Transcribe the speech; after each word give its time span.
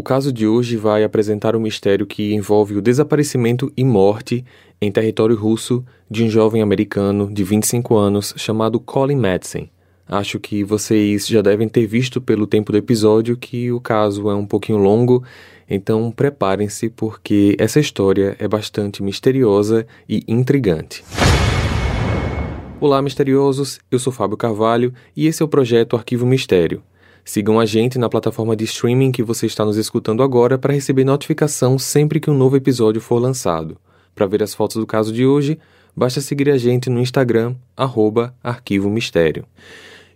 O 0.00 0.02
caso 0.02 0.32
de 0.32 0.46
hoje 0.46 0.78
vai 0.78 1.04
apresentar 1.04 1.54
um 1.54 1.60
mistério 1.60 2.06
que 2.06 2.32
envolve 2.32 2.74
o 2.74 2.80
desaparecimento 2.80 3.70
e 3.76 3.84
morte 3.84 4.42
em 4.80 4.90
território 4.90 5.36
russo 5.36 5.84
de 6.10 6.24
um 6.24 6.30
jovem 6.30 6.62
americano 6.62 7.30
de 7.30 7.44
25 7.44 7.94
anos 7.98 8.32
chamado 8.38 8.80
Colin 8.80 9.16
Madsen. 9.16 9.70
Acho 10.08 10.40
que 10.40 10.64
vocês 10.64 11.26
já 11.26 11.42
devem 11.42 11.68
ter 11.68 11.86
visto 11.86 12.18
pelo 12.18 12.46
tempo 12.46 12.72
do 12.72 12.78
episódio 12.78 13.36
que 13.36 13.70
o 13.70 13.78
caso 13.78 14.30
é 14.30 14.34
um 14.34 14.46
pouquinho 14.46 14.78
longo, 14.78 15.22
então 15.68 16.10
preparem-se 16.10 16.88
porque 16.88 17.54
essa 17.58 17.78
história 17.78 18.34
é 18.38 18.48
bastante 18.48 19.02
misteriosa 19.02 19.86
e 20.08 20.24
intrigante. 20.26 21.04
Olá, 22.80 23.02
misteriosos! 23.02 23.78
Eu 23.90 23.98
sou 23.98 24.10
Fábio 24.10 24.38
Carvalho 24.38 24.94
e 25.14 25.26
esse 25.26 25.42
é 25.42 25.44
o 25.44 25.48
projeto 25.48 25.94
Arquivo 25.94 26.24
Mistério. 26.24 26.82
Sigam 27.24 27.60
a 27.60 27.66
gente 27.66 27.98
na 27.98 28.08
plataforma 28.08 28.56
de 28.56 28.64
streaming 28.64 29.12
que 29.12 29.22
você 29.22 29.46
está 29.46 29.64
nos 29.64 29.76
escutando 29.76 30.22
agora 30.22 30.58
para 30.58 30.72
receber 30.72 31.04
notificação 31.04 31.78
sempre 31.78 32.18
que 32.18 32.30
um 32.30 32.34
novo 32.36 32.56
episódio 32.56 33.00
for 33.00 33.20
lançado. 33.20 33.76
Para 34.14 34.26
ver 34.26 34.42
as 34.42 34.54
fotos 34.54 34.76
do 34.76 34.86
caso 34.86 35.12
de 35.12 35.24
hoje, 35.24 35.58
basta 35.94 36.20
seguir 36.20 36.50
a 36.50 36.58
gente 36.58 36.90
no 36.90 37.00
Instagram, 37.00 37.54
arroba 37.76 38.34
Arquivo 38.42 38.88
Mistério. 38.90 39.44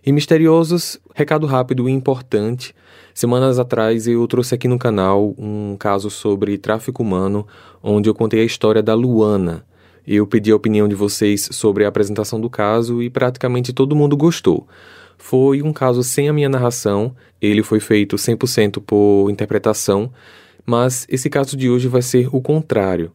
E 0.05 0.11
misteriosos, 0.11 0.99
recado 1.15 1.47
rápido 1.47 1.89
e 1.89 1.91
importante. 1.91 2.75
Semanas 3.13 3.57
atrás 3.57 4.07
eu 4.07 4.27
trouxe 4.27 4.53
aqui 4.53 4.67
no 4.67 4.77
canal 4.77 5.33
um 5.37 5.75
caso 5.79 6.09
sobre 6.09 6.57
tráfico 6.57 7.01
humano, 7.01 7.47
onde 7.81 8.09
eu 8.09 8.13
contei 8.13 8.41
a 8.41 8.45
história 8.45 8.83
da 8.83 8.93
Luana. 8.93 9.65
Eu 10.05 10.27
pedi 10.27 10.51
a 10.51 10.55
opinião 10.55 10.87
de 10.87 10.93
vocês 10.93 11.49
sobre 11.51 11.85
a 11.85 11.87
apresentação 11.87 12.39
do 12.39 12.49
caso 12.49 13.01
e 13.01 13.09
praticamente 13.09 13.73
todo 13.73 13.95
mundo 13.95 14.15
gostou. 14.15 14.67
Foi 15.17 15.61
um 15.61 15.73
caso 15.73 16.03
sem 16.03 16.29
a 16.29 16.33
minha 16.33 16.49
narração, 16.49 17.15
ele 17.41 17.63
foi 17.63 17.79
feito 17.79 18.15
100% 18.15 18.81
por 18.81 19.29
interpretação, 19.29 20.11
mas 20.65 21.05
esse 21.09 21.29
caso 21.29 21.55
de 21.55 21.69
hoje 21.69 21.87
vai 21.87 22.01
ser 22.01 22.27
o 22.31 22.41
contrário. 22.41 23.11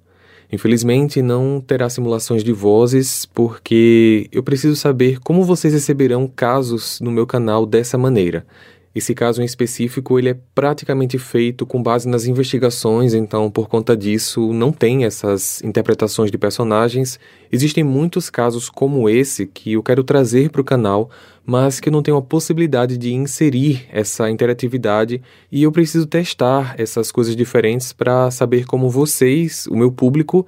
Infelizmente, 0.52 1.22
não 1.22 1.60
terá 1.60 1.88
simulações 1.88 2.42
de 2.42 2.52
vozes, 2.52 3.24
porque 3.24 4.28
eu 4.32 4.42
preciso 4.42 4.74
saber 4.74 5.20
como 5.20 5.44
vocês 5.44 5.72
receberão 5.72 6.26
casos 6.26 7.00
no 7.00 7.10
meu 7.10 7.26
canal 7.26 7.64
dessa 7.64 7.96
maneira. 7.96 8.44
Esse 8.92 9.14
caso 9.14 9.40
em 9.40 9.44
específico, 9.44 10.18
ele 10.18 10.30
é 10.30 10.36
praticamente 10.52 11.16
feito 11.16 11.64
com 11.64 11.80
base 11.80 12.08
nas 12.08 12.26
investigações, 12.26 13.14
então 13.14 13.48
por 13.48 13.68
conta 13.68 13.96
disso 13.96 14.52
não 14.52 14.72
tem 14.72 15.04
essas 15.04 15.62
interpretações 15.62 16.28
de 16.28 16.36
personagens. 16.36 17.20
Existem 17.52 17.84
muitos 17.84 18.28
casos 18.28 18.68
como 18.68 19.08
esse 19.08 19.46
que 19.46 19.74
eu 19.74 19.82
quero 19.82 20.02
trazer 20.02 20.50
para 20.50 20.60
o 20.60 20.64
canal, 20.64 21.08
mas 21.46 21.78
que 21.78 21.88
não 21.88 22.02
tenho 22.02 22.16
a 22.16 22.22
possibilidade 22.22 22.98
de 22.98 23.14
inserir 23.14 23.86
essa 23.92 24.28
interatividade 24.28 25.22
e 25.52 25.62
eu 25.62 25.70
preciso 25.70 26.06
testar 26.06 26.74
essas 26.76 27.12
coisas 27.12 27.36
diferentes 27.36 27.92
para 27.92 28.28
saber 28.32 28.66
como 28.66 28.90
vocês, 28.90 29.68
o 29.68 29.76
meu 29.76 29.92
público, 29.92 30.44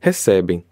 recebem. 0.00 0.62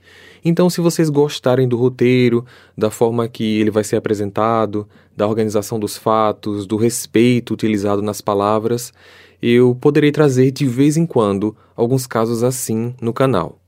Então, 0.45 0.69
se 0.69 0.81
vocês 0.81 1.09
gostarem 1.09 1.67
do 1.67 1.77
roteiro, 1.77 2.45
da 2.77 2.91
forma 2.91 3.27
que 3.27 3.61
ele 3.61 3.70
vai 3.70 3.83
ser 3.83 3.97
apresentado, 3.97 4.86
da 5.17 5.27
organização 5.27 5.78
dos 5.81 5.97
fatos, 5.97 6.67
do 6.67 6.77
respeito 6.77 7.55
utilizado 7.55 8.03
nas 8.03 8.20
palavras, 8.20 8.92
eu 9.41 9.75
poderei 9.75 10.12
trazer 10.12 10.51
de 10.51 10.67
vez 10.67 10.97
em 10.97 11.06
quando 11.06 11.56
alguns 11.75 12.06
casos 12.06 12.42
assim 12.42 12.95
no 13.01 13.12
canal. 13.12 13.59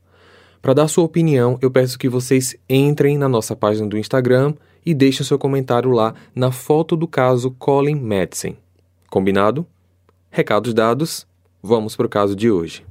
Para 0.60 0.74
dar 0.74 0.88
sua 0.88 1.04
opinião, 1.04 1.58
eu 1.62 1.70
peço 1.70 1.98
que 1.98 2.08
vocês 2.08 2.56
entrem 2.68 3.16
na 3.16 3.28
nossa 3.28 3.54
página 3.54 3.88
do 3.88 3.96
Instagram 3.96 4.52
e 4.84 4.92
deixem 4.92 5.24
seu 5.24 5.38
comentário 5.38 5.90
lá 5.90 6.14
na 6.34 6.50
foto 6.50 6.96
do 6.96 7.06
caso 7.06 7.50
Colin 7.52 8.00
Madsen. 8.00 8.56
Combinado? 9.08 9.66
Recados 10.30 10.74
dados, 10.74 11.26
vamos 11.62 11.96
para 11.96 12.06
o 12.06 12.10
caso 12.10 12.34
de 12.34 12.50
hoje. 12.50 12.84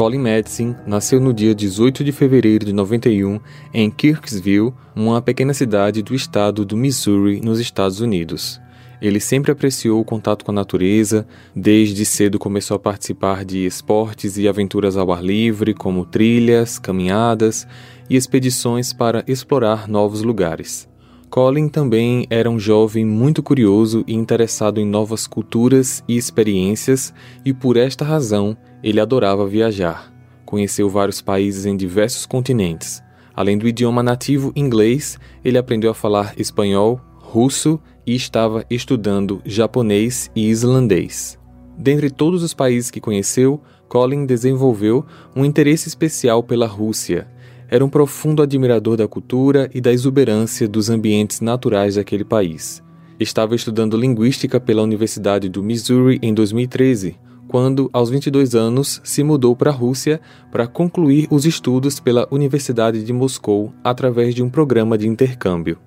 Colin 0.00 0.16
Madsen 0.16 0.74
nasceu 0.86 1.20
no 1.20 1.30
dia 1.30 1.54
18 1.54 2.02
de 2.02 2.10
fevereiro 2.10 2.64
de 2.64 2.72
91 2.72 3.38
em 3.74 3.90
Kirksville, 3.90 4.72
uma 4.96 5.20
pequena 5.20 5.52
cidade 5.52 6.00
do 6.00 6.14
estado 6.14 6.64
do 6.64 6.74
Missouri, 6.74 7.42
nos 7.42 7.60
Estados 7.60 8.00
Unidos. 8.00 8.58
Ele 9.02 9.20
sempre 9.20 9.52
apreciou 9.52 10.00
o 10.00 10.04
contato 10.04 10.42
com 10.42 10.52
a 10.52 10.54
natureza, 10.54 11.26
desde 11.54 12.06
cedo 12.06 12.38
começou 12.38 12.76
a 12.76 12.80
participar 12.80 13.44
de 13.44 13.66
esportes 13.66 14.38
e 14.38 14.48
aventuras 14.48 14.96
ao 14.96 15.12
ar 15.12 15.22
livre, 15.22 15.74
como 15.74 16.06
trilhas, 16.06 16.78
caminhadas 16.78 17.68
e 18.08 18.16
expedições 18.16 18.94
para 18.94 19.22
explorar 19.28 19.86
novos 19.86 20.22
lugares. 20.22 20.89
Colin 21.30 21.68
também 21.68 22.26
era 22.28 22.50
um 22.50 22.58
jovem 22.58 23.04
muito 23.04 23.40
curioso 23.40 24.02
e 24.04 24.14
interessado 24.14 24.80
em 24.80 24.84
novas 24.84 25.28
culturas 25.28 26.02
e 26.08 26.16
experiências, 26.16 27.14
e 27.44 27.52
por 27.52 27.76
esta 27.76 28.04
razão 28.04 28.56
ele 28.82 28.98
adorava 28.98 29.46
viajar. 29.46 30.12
Conheceu 30.44 30.90
vários 30.90 31.22
países 31.22 31.66
em 31.66 31.76
diversos 31.76 32.26
continentes. 32.26 33.00
Além 33.32 33.56
do 33.56 33.68
idioma 33.68 34.02
nativo 34.02 34.52
inglês, 34.56 35.20
ele 35.44 35.56
aprendeu 35.56 35.92
a 35.92 35.94
falar 35.94 36.34
espanhol, 36.36 37.00
russo 37.14 37.80
e 38.04 38.16
estava 38.16 38.64
estudando 38.68 39.40
japonês 39.44 40.32
e 40.34 40.50
islandês. 40.50 41.38
Dentre 41.78 42.10
todos 42.10 42.42
os 42.42 42.52
países 42.52 42.90
que 42.90 43.00
conheceu, 43.00 43.62
Colin 43.88 44.26
desenvolveu 44.26 45.06
um 45.34 45.44
interesse 45.44 45.86
especial 45.86 46.42
pela 46.42 46.66
Rússia. 46.66 47.28
Era 47.70 47.84
um 47.84 47.88
profundo 47.88 48.42
admirador 48.42 48.96
da 48.96 49.06
cultura 49.06 49.70
e 49.72 49.80
da 49.80 49.92
exuberância 49.92 50.66
dos 50.66 50.90
ambientes 50.90 51.40
naturais 51.40 51.94
daquele 51.94 52.24
país. 52.24 52.82
Estava 53.20 53.54
estudando 53.54 53.96
linguística 53.96 54.58
pela 54.58 54.82
Universidade 54.82 55.48
do 55.48 55.62
Missouri 55.62 56.18
em 56.20 56.34
2013, 56.34 57.16
quando, 57.46 57.88
aos 57.92 58.10
22 58.10 58.56
anos, 58.56 59.00
se 59.04 59.22
mudou 59.22 59.54
para 59.54 59.70
a 59.70 59.74
Rússia 59.74 60.20
para 60.50 60.66
concluir 60.66 61.28
os 61.30 61.46
estudos 61.46 62.00
pela 62.00 62.26
Universidade 62.32 63.04
de 63.04 63.12
Moscou 63.12 63.72
através 63.84 64.34
de 64.34 64.42
um 64.42 64.50
programa 64.50 64.98
de 64.98 65.06
intercâmbio. 65.06 65.78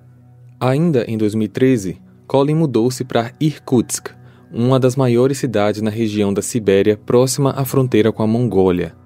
Ainda 0.58 1.04
em 1.06 1.18
2013, 1.18 2.00
Colin 2.26 2.54
mudou-se 2.54 3.04
para 3.04 3.32
Irkutsk, 3.38 4.08
uma 4.50 4.80
das 4.80 4.96
maiores 4.96 5.36
cidades 5.36 5.82
na 5.82 5.90
região 5.90 6.32
da 6.32 6.40
Sibéria 6.40 6.96
próxima 6.96 7.50
à 7.50 7.62
fronteira 7.66 8.10
com 8.10 8.22
a 8.22 8.26
Mongólia. 8.26 9.03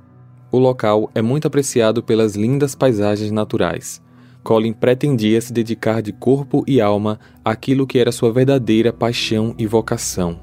O 0.50 0.58
local 0.58 1.10
é 1.14 1.20
muito 1.20 1.46
apreciado 1.46 2.02
pelas 2.02 2.34
lindas 2.34 2.74
paisagens 2.74 3.30
naturais. 3.30 4.02
Colin 4.42 4.72
pretendia 4.72 5.40
se 5.40 5.52
dedicar 5.52 6.00
de 6.00 6.10
corpo 6.10 6.64
e 6.66 6.80
alma 6.80 7.20
àquilo 7.44 7.86
que 7.86 7.98
era 7.98 8.10
sua 8.10 8.32
verdadeira 8.32 8.92
paixão 8.92 9.54
e 9.58 9.66
vocação: 9.66 10.40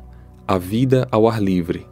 a 0.48 0.60
vida 0.60 1.08
ao 1.12 1.28
ar 1.28 1.42
livre. 1.42 1.88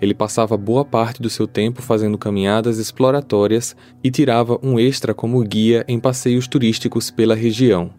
Ele 0.00 0.14
passava 0.14 0.56
boa 0.56 0.84
parte 0.84 1.20
do 1.20 1.28
seu 1.28 1.48
tempo 1.48 1.82
fazendo 1.82 2.16
caminhadas 2.16 2.78
exploratórias 2.78 3.74
e 4.04 4.10
tirava 4.10 4.56
um 4.62 4.78
extra 4.78 5.12
como 5.12 5.42
guia 5.42 5.84
em 5.88 5.98
passeios 5.98 6.46
turísticos 6.46 7.10
pela 7.10 7.34
região. 7.34 7.90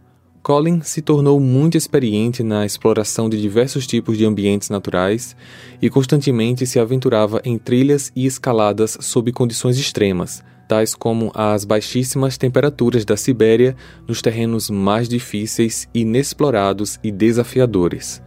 Colin 0.50 0.82
se 0.82 1.00
tornou 1.04 1.40
muito 1.40 1.78
experiente 1.78 2.42
na 2.42 2.66
exploração 2.66 3.30
de 3.30 3.40
diversos 3.40 3.86
tipos 3.86 4.18
de 4.18 4.26
ambientes 4.26 4.68
naturais 4.68 5.36
e 5.80 5.92
constantemente 5.92 6.66
se 6.66 6.80
aventurava 6.80 7.40
em 7.46 7.56
trilhas 7.56 8.12
e 8.16 8.26
escaladas 8.26 8.98
sob 9.00 9.32
condições 9.32 9.78
extremas, 9.78 10.44
tais 10.68 10.96
como 10.96 11.32
as 11.36 11.64
baixíssimas 11.66 12.36
temperaturas 12.36 13.06
da 13.06 13.16
Sibéria 13.16 13.76
nos 14.08 14.24
terrenos 14.24 14.72
mais 14.72 15.08
difíceis, 15.08 15.88
inexplorados 15.94 17.00
e 17.04 17.12
desafiadores. 17.12 18.20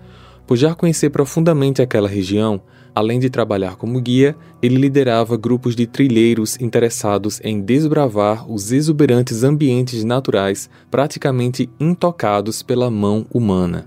Por 0.46 0.56
já 0.56 0.76
conhecer 0.76 1.10
profundamente 1.10 1.82
aquela 1.82 2.08
região, 2.08 2.62
Além 2.94 3.18
de 3.18 3.30
trabalhar 3.30 3.76
como 3.76 4.00
guia, 4.00 4.36
ele 4.60 4.76
liderava 4.76 5.36
grupos 5.36 5.74
de 5.74 5.86
trilheiros 5.86 6.60
interessados 6.60 7.40
em 7.42 7.60
desbravar 7.60 8.50
os 8.50 8.70
exuberantes 8.70 9.42
ambientes 9.42 10.04
naturais 10.04 10.68
praticamente 10.90 11.70
intocados 11.80 12.62
pela 12.62 12.90
mão 12.90 13.24
humana. 13.32 13.86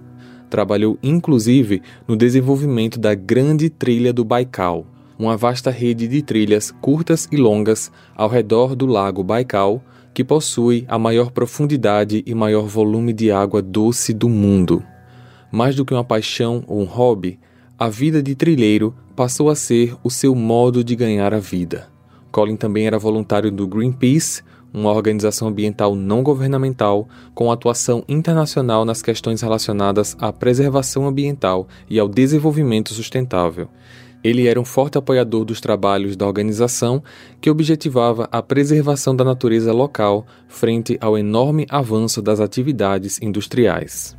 Trabalhou 0.49 0.97
inclusive 1.03 1.83
no 2.07 2.15
desenvolvimento 2.15 2.99
da 2.99 3.13
Grande 3.13 3.69
Trilha 3.69 4.11
do 4.11 4.25
Baikal, 4.25 4.87
uma 5.19 5.37
vasta 5.37 5.69
rede 5.69 6.07
de 6.07 6.23
trilhas 6.23 6.71
curtas 6.71 7.27
e 7.31 7.37
longas 7.37 7.91
ao 8.15 8.27
redor 8.27 8.75
do 8.75 8.87
lago 8.87 9.23
Baikal, 9.23 9.83
que 10.15 10.23
possui 10.23 10.83
a 10.87 10.97
maior 10.97 11.29
profundidade 11.29 12.23
e 12.25 12.33
maior 12.33 12.65
volume 12.65 13.13
de 13.13 13.31
água 13.31 13.61
doce 13.61 14.13
do 14.13 14.29
mundo. 14.29 14.83
Mais 15.51 15.75
do 15.75 15.85
que 15.85 15.93
uma 15.93 16.03
paixão 16.03 16.63
ou 16.67 16.81
um 16.81 16.85
hobby, 16.85 17.39
a 17.77 17.89
vida 17.89 18.23
de 18.23 18.35
trilheiro 18.35 18.95
passou 19.15 19.49
a 19.49 19.55
ser 19.55 19.95
o 20.01 20.09
seu 20.09 20.33
modo 20.33 20.81
de 20.81 20.95
ganhar 20.95 21.33
a 21.33 21.39
vida. 21.39 21.89
Colin 22.31 22.55
também 22.55 22.87
era 22.87 22.97
voluntário 22.97 23.51
do 23.51 23.67
Greenpeace, 23.67 24.41
uma 24.73 24.91
organização 24.91 25.49
ambiental 25.49 25.93
não 25.93 26.23
governamental 26.23 27.07
com 27.33 27.51
atuação 27.51 28.03
internacional 28.07 28.85
nas 28.85 29.01
questões 29.01 29.41
relacionadas 29.41 30.15
à 30.19 30.31
preservação 30.31 31.05
ambiental 31.05 31.67
e 31.89 31.99
ao 31.99 32.07
desenvolvimento 32.07 32.93
sustentável. 32.93 33.67
Ele 34.23 34.47
era 34.47 34.59
um 34.59 34.65
forte 34.65 34.97
apoiador 34.97 35.45
dos 35.45 35.61
trabalhos 35.61 36.15
da 36.15 36.25
organização 36.25 37.03
que 37.39 37.49
objetivava 37.49 38.27
a 38.31 38.41
preservação 38.41 39.15
da 39.15 39.23
natureza 39.23 39.71
local 39.71 40.25
frente 40.47 40.97
ao 40.99 41.17
enorme 41.17 41.65
avanço 41.69 42.21
das 42.21 42.39
atividades 42.39 43.21
industriais. 43.21 44.15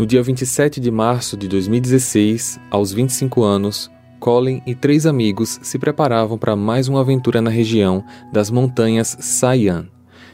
No 0.00 0.06
dia 0.06 0.22
27 0.22 0.80
de 0.80 0.90
março 0.90 1.36
de 1.36 1.46
2016, 1.46 2.58
aos 2.70 2.90
25 2.90 3.42
anos, 3.42 3.90
Colin 4.18 4.62
e 4.66 4.74
três 4.74 5.04
amigos 5.04 5.60
se 5.60 5.78
preparavam 5.78 6.38
para 6.38 6.56
mais 6.56 6.88
uma 6.88 7.02
aventura 7.02 7.42
na 7.42 7.50
região 7.50 8.02
das 8.32 8.50
montanhas 8.50 9.14
Sayan, 9.20 9.88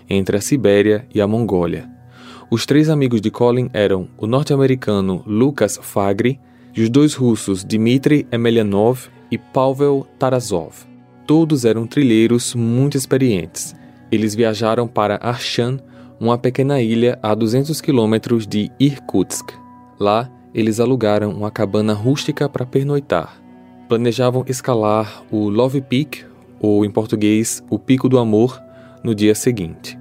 entre 0.08 0.36
a 0.36 0.40
Sibéria 0.40 1.04
e 1.12 1.20
a 1.20 1.26
Mongólia. 1.26 1.90
Os 2.48 2.64
três 2.64 2.88
amigos 2.88 3.20
de 3.20 3.28
Colin 3.28 3.68
eram 3.72 4.06
o 4.16 4.28
norte-americano 4.28 5.24
Lucas 5.26 5.80
Fagri, 5.82 6.38
e 6.72 6.82
os 6.82 6.88
dois 6.88 7.14
russos 7.14 7.64
Dmitry 7.64 8.24
Emelianov 8.30 9.08
e 9.32 9.36
Pavel 9.36 10.06
Tarazov. 10.16 10.86
Todos 11.26 11.64
eram 11.64 11.88
trilheiros 11.88 12.54
muito 12.54 12.96
experientes. 12.96 13.74
Eles 14.12 14.32
viajaram 14.32 14.86
para 14.86 15.18
Arshan, 15.20 15.80
uma 16.18 16.38
pequena 16.38 16.80
ilha 16.80 17.18
a 17.22 17.34
200 17.34 17.80
quilômetros 17.80 18.46
de 18.46 18.70
Irkutsk. 18.80 19.52
Lá, 19.98 20.30
eles 20.54 20.80
alugaram 20.80 21.30
uma 21.30 21.50
cabana 21.50 21.92
rústica 21.92 22.48
para 22.48 22.64
pernoitar. 22.64 23.40
Planejavam 23.88 24.44
escalar 24.48 25.22
o 25.30 25.48
Love 25.48 25.80
Peak, 25.80 26.24
ou 26.58 26.84
em 26.84 26.90
português, 26.90 27.62
o 27.68 27.78
Pico 27.78 28.08
do 28.08 28.18
Amor, 28.18 28.60
no 29.04 29.14
dia 29.14 29.34
seguinte. 29.34 29.98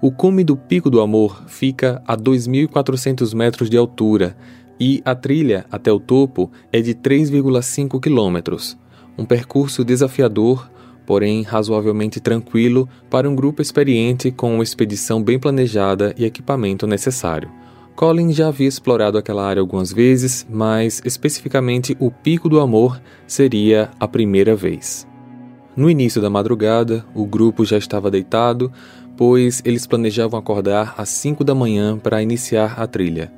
O 0.00 0.10
cume 0.10 0.42
do 0.42 0.56
Pico 0.56 0.90
do 0.90 1.00
Amor 1.00 1.44
fica 1.46 2.02
a 2.06 2.16
2.400 2.16 3.34
metros 3.34 3.70
de 3.70 3.76
altura 3.76 4.36
e 4.80 5.00
a 5.04 5.14
trilha 5.14 5.64
até 5.70 5.92
o 5.92 6.00
topo 6.00 6.50
é 6.72 6.80
de 6.80 6.94
3,5 6.94 8.00
quilômetros, 8.00 8.76
um 9.16 9.24
percurso 9.24 9.84
desafiador, 9.84 10.68
porém 11.06 11.42
razoavelmente 11.42 12.20
tranquilo 12.20 12.88
para 13.10 13.28
um 13.28 13.34
grupo 13.34 13.62
experiente 13.62 14.30
com 14.30 14.54
uma 14.54 14.62
expedição 14.62 15.22
bem 15.22 15.38
planejada 15.38 16.14
e 16.16 16.24
equipamento 16.24 16.86
necessário. 16.86 17.50
Colin 17.94 18.32
já 18.32 18.48
havia 18.48 18.68
explorado 18.68 19.18
aquela 19.18 19.46
área 19.46 19.60
algumas 19.60 19.92
vezes, 19.92 20.46
mas 20.48 21.02
especificamente 21.04 21.96
o 22.00 22.10
Pico 22.10 22.48
do 22.48 22.58
Amor 22.58 23.00
seria 23.26 23.90
a 24.00 24.08
primeira 24.08 24.56
vez. 24.56 25.06
No 25.76 25.90
início 25.90 26.20
da 26.20 26.28
madrugada, 26.28 27.04
o 27.14 27.24
grupo 27.24 27.64
já 27.64 27.78
estava 27.78 28.10
deitado, 28.10 28.72
pois 29.16 29.62
eles 29.64 29.86
planejavam 29.86 30.38
acordar 30.38 30.94
às 30.96 31.08
5 31.10 31.44
da 31.44 31.54
manhã 31.54 31.98
para 31.98 32.22
iniciar 32.22 32.80
a 32.80 32.86
trilha. 32.86 33.32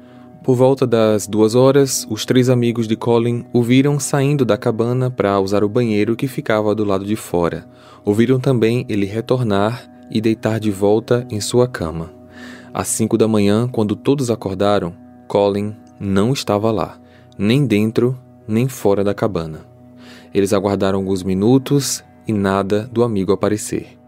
Por 0.44 0.56
volta 0.56 0.86
das 0.86 1.26
duas 1.26 1.54
horas, 1.54 2.06
os 2.10 2.26
três 2.26 2.50
amigos 2.50 2.86
de 2.86 2.94
Colin 2.94 3.46
o 3.50 3.62
viram 3.62 3.98
saindo 3.98 4.44
da 4.44 4.58
cabana 4.58 5.10
para 5.10 5.40
usar 5.40 5.64
o 5.64 5.68
banheiro 5.70 6.14
que 6.14 6.28
ficava 6.28 6.74
do 6.74 6.84
lado 6.84 7.06
de 7.06 7.16
fora. 7.16 7.66
Ouviram 8.04 8.38
também 8.38 8.84
ele 8.86 9.06
retornar 9.06 9.90
e 10.10 10.20
deitar 10.20 10.60
de 10.60 10.70
volta 10.70 11.26
em 11.30 11.40
sua 11.40 11.66
cama. 11.66 12.12
Às 12.74 12.88
cinco 12.88 13.16
da 13.16 13.26
manhã, 13.26 13.66
quando 13.66 13.96
todos 13.96 14.30
acordaram, 14.30 14.92
Colin 15.26 15.74
não 15.98 16.30
estava 16.34 16.70
lá, 16.70 17.00
nem 17.38 17.64
dentro 17.64 18.14
nem 18.46 18.68
fora 18.68 19.02
da 19.02 19.14
cabana. 19.14 19.60
Eles 20.34 20.52
aguardaram 20.52 20.98
alguns 20.98 21.22
minutos 21.22 22.04
e 22.28 22.34
nada 22.34 22.86
do 22.92 23.02
amigo 23.02 23.32
aparecer. 23.32 23.98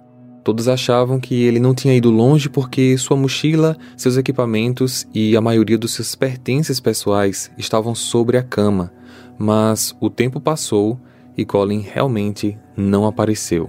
Todos 0.46 0.68
achavam 0.68 1.18
que 1.18 1.42
ele 1.42 1.58
não 1.58 1.74
tinha 1.74 1.92
ido 1.92 2.08
longe 2.08 2.48
porque 2.48 2.96
sua 2.96 3.16
mochila, 3.16 3.76
seus 3.96 4.16
equipamentos 4.16 5.04
e 5.12 5.36
a 5.36 5.40
maioria 5.40 5.76
dos 5.76 5.94
seus 5.94 6.14
pertences 6.14 6.78
pessoais 6.78 7.50
estavam 7.58 7.96
sobre 7.96 8.38
a 8.38 8.44
cama, 8.44 8.92
mas 9.36 9.92
o 10.00 10.08
tempo 10.08 10.40
passou 10.40 11.00
e 11.36 11.44
Colin 11.44 11.80
realmente 11.80 12.56
não 12.76 13.08
apareceu. 13.08 13.68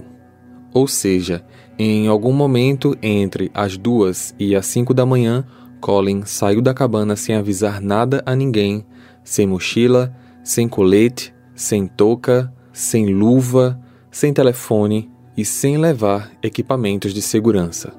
Ou 0.72 0.86
seja, 0.86 1.44
em 1.76 2.06
algum 2.06 2.32
momento 2.32 2.96
entre 3.02 3.50
as 3.52 3.76
duas 3.76 4.32
e 4.38 4.54
as 4.54 4.64
cinco 4.66 4.94
da 4.94 5.04
manhã, 5.04 5.44
Colin 5.80 6.22
saiu 6.26 6.62
da 6.62 6.72
cabana 6.72 7.16
sem 7.16 7.34
avisar 7.34 7.80
nada 7.80 8.22
a 8.24 8.36
ninguém, 8.36 8.86
sem 9.24 9.48
mochila, 9.48 10.14
sem 10.44 10.68
colete, 10.68 11.34
sem 11.56 11.88
touca, 11.88 12.54
sem 12.72 13.12
luva, 13.12 13.80
sem 14.12 14.32
telefone 14.32 15.10
e 15.38 15.44
sem 15.44 15.78
levar 15.78 16.32
equipamentos 16.42 17.14
de 17.14 17.22
segurança. 17.22 17.94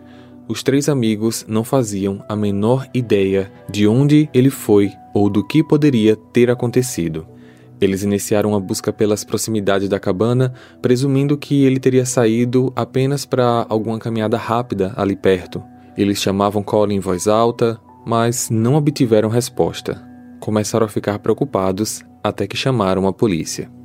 Os 0.46 0.62
três 0.62 0.90
amigos 0.90 1.46
não 1.48 1.64
faziam 1.64 2.22
a 2.28 2.36
menor 2.36 2.86
ideia 2.94 3.50
de 3.70 3.88
onde 3.88 4.30
ele 4.34 4.50
foi 4.50 4.92
ou 5.14 5.30
do 5.30 5.48
que 5.48 5.64
poderia 5.64 6.18
ter 6.18 6.52
acontecido. 6.52 7.26
Eles 7.80 8.04
iniciaram 8.04 8.54
a 8.54 8.60
busca 8.60 8.92
pelas 8.92 9.24
proximidades 9.24 9.88
da 9.88 9.98
cabana, 9.98 10.54
presumindo 10.82 11.38
que 11.38 11.64
ele 11.64 11.80
teria 11.80 12.06
saído 12.06 12.74
apenas 12.76 13.26
para 13.26 13.66
alguma 13.70 13.98
caminhada 13.98 14.36
rápida 14.36 14.92
ali 14.98 15.16
perto. 15.16 15.64
Eles 15.96 16.22
chamavam 16.22 16.62
Colin 16.62 16.96
em 16.96 17.00
voz 17.00 17.26
alta, 17.26 17.80
mas 18.06 18.50
não 18.50 18.76
obtiveram 18.76 19.30
resposta. 19.30 20.06
Começaram 20.42 20.86
a 20.86 20.90
ficar 20.90 21.20
preocupados 21.20 22.04
até 22.22 22.46
que 22.46 22.58
chamaram 22.58 23.08
a 23.08 23.14
polícia. 23.14 23.79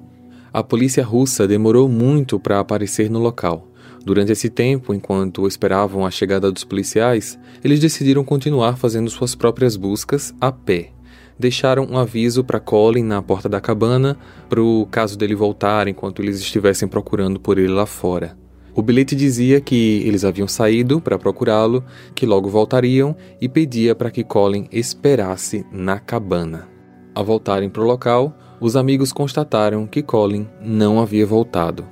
A 0.54 0.62
polícia 0.62 1.04
russa 1.04 1.48
demorou 1.48 1.88
muito 1.88 2.38
para 2.38 2.60
aparecer 2.60 3.10
no 3.10 3.18
local. 3.18 3.66
Durante 4.04 4.30
esse 4.30 4.48
tempo, 4.48 4.94
enquanto 4.94 5.48
esperavam 5.48 6.06
a 6.06 6.12
chegada 6.12 6.52
dos 6.52 6.62
policiais, 6.62 7.36
eles 7.64 7.80
decidiram 7.80 8.22
continuar 8.22 8.76
fazendo 8.76 9.10
suas 9.10 9.34
próprias 9.34 9.74
buscas 9.74 10.32
a 10.40 10.52
pé. 10.52 10.92
Deixaram 11.36 11.88
um 11.90 11.98
aviso 11.98 12.44
para 12.44 12.60
Colin 12.60 13.02
na 13.02 13.20
porta 13.20 13.48
da 13.48 13.60
cabana, 13.60 14.16
para 14.48 14.62
o 14.62 14.86
caso 14.92 15.18
dele 15.18 15.34
voltar 15.34 15.88
enquanto 15.88 16.22
eles 16.22 16.38
estivessem 16.38 16.86
procurando 16.86 17.40
por 17.40 17.58
ele 17.58 17.72
lá 17.72 17.84
fora. 17.84 18.38
O 18.76 18.80
bilhete 18.80 19.16
dizia 19.16 19.60
que 19.60 20.04
eles 20.06 20.24
haviam 20.24 20.46
saído 20.46 21.00
para 21.00 21.18
procurá-lo, 21.18 21.82
que 22.14 22.24
logo 22.24 22.48
voltariam 22.48 23.16
e 23.40 23.48
pedia 23.48 23.92
para 23.92 24.08
que 24.08 24.22
Colin 24.22 24.68
esperasse 24.70 25.66
na 25.72 25.98
cabana. 25.98 26.68
Ao 27.12 27.24
voltarem 27.24 27.68
para 27.68 27.82
o 27.82 27.86
local, 27.86 28.38
os 28.60 28.76
amigos 28.76 29.12
constataram 29.12 29.86
que 29.86 30.02
Colin 30.02 30.48
não 30.60 31.00
havia 31.00 31.26
voltado. 31.26 31.84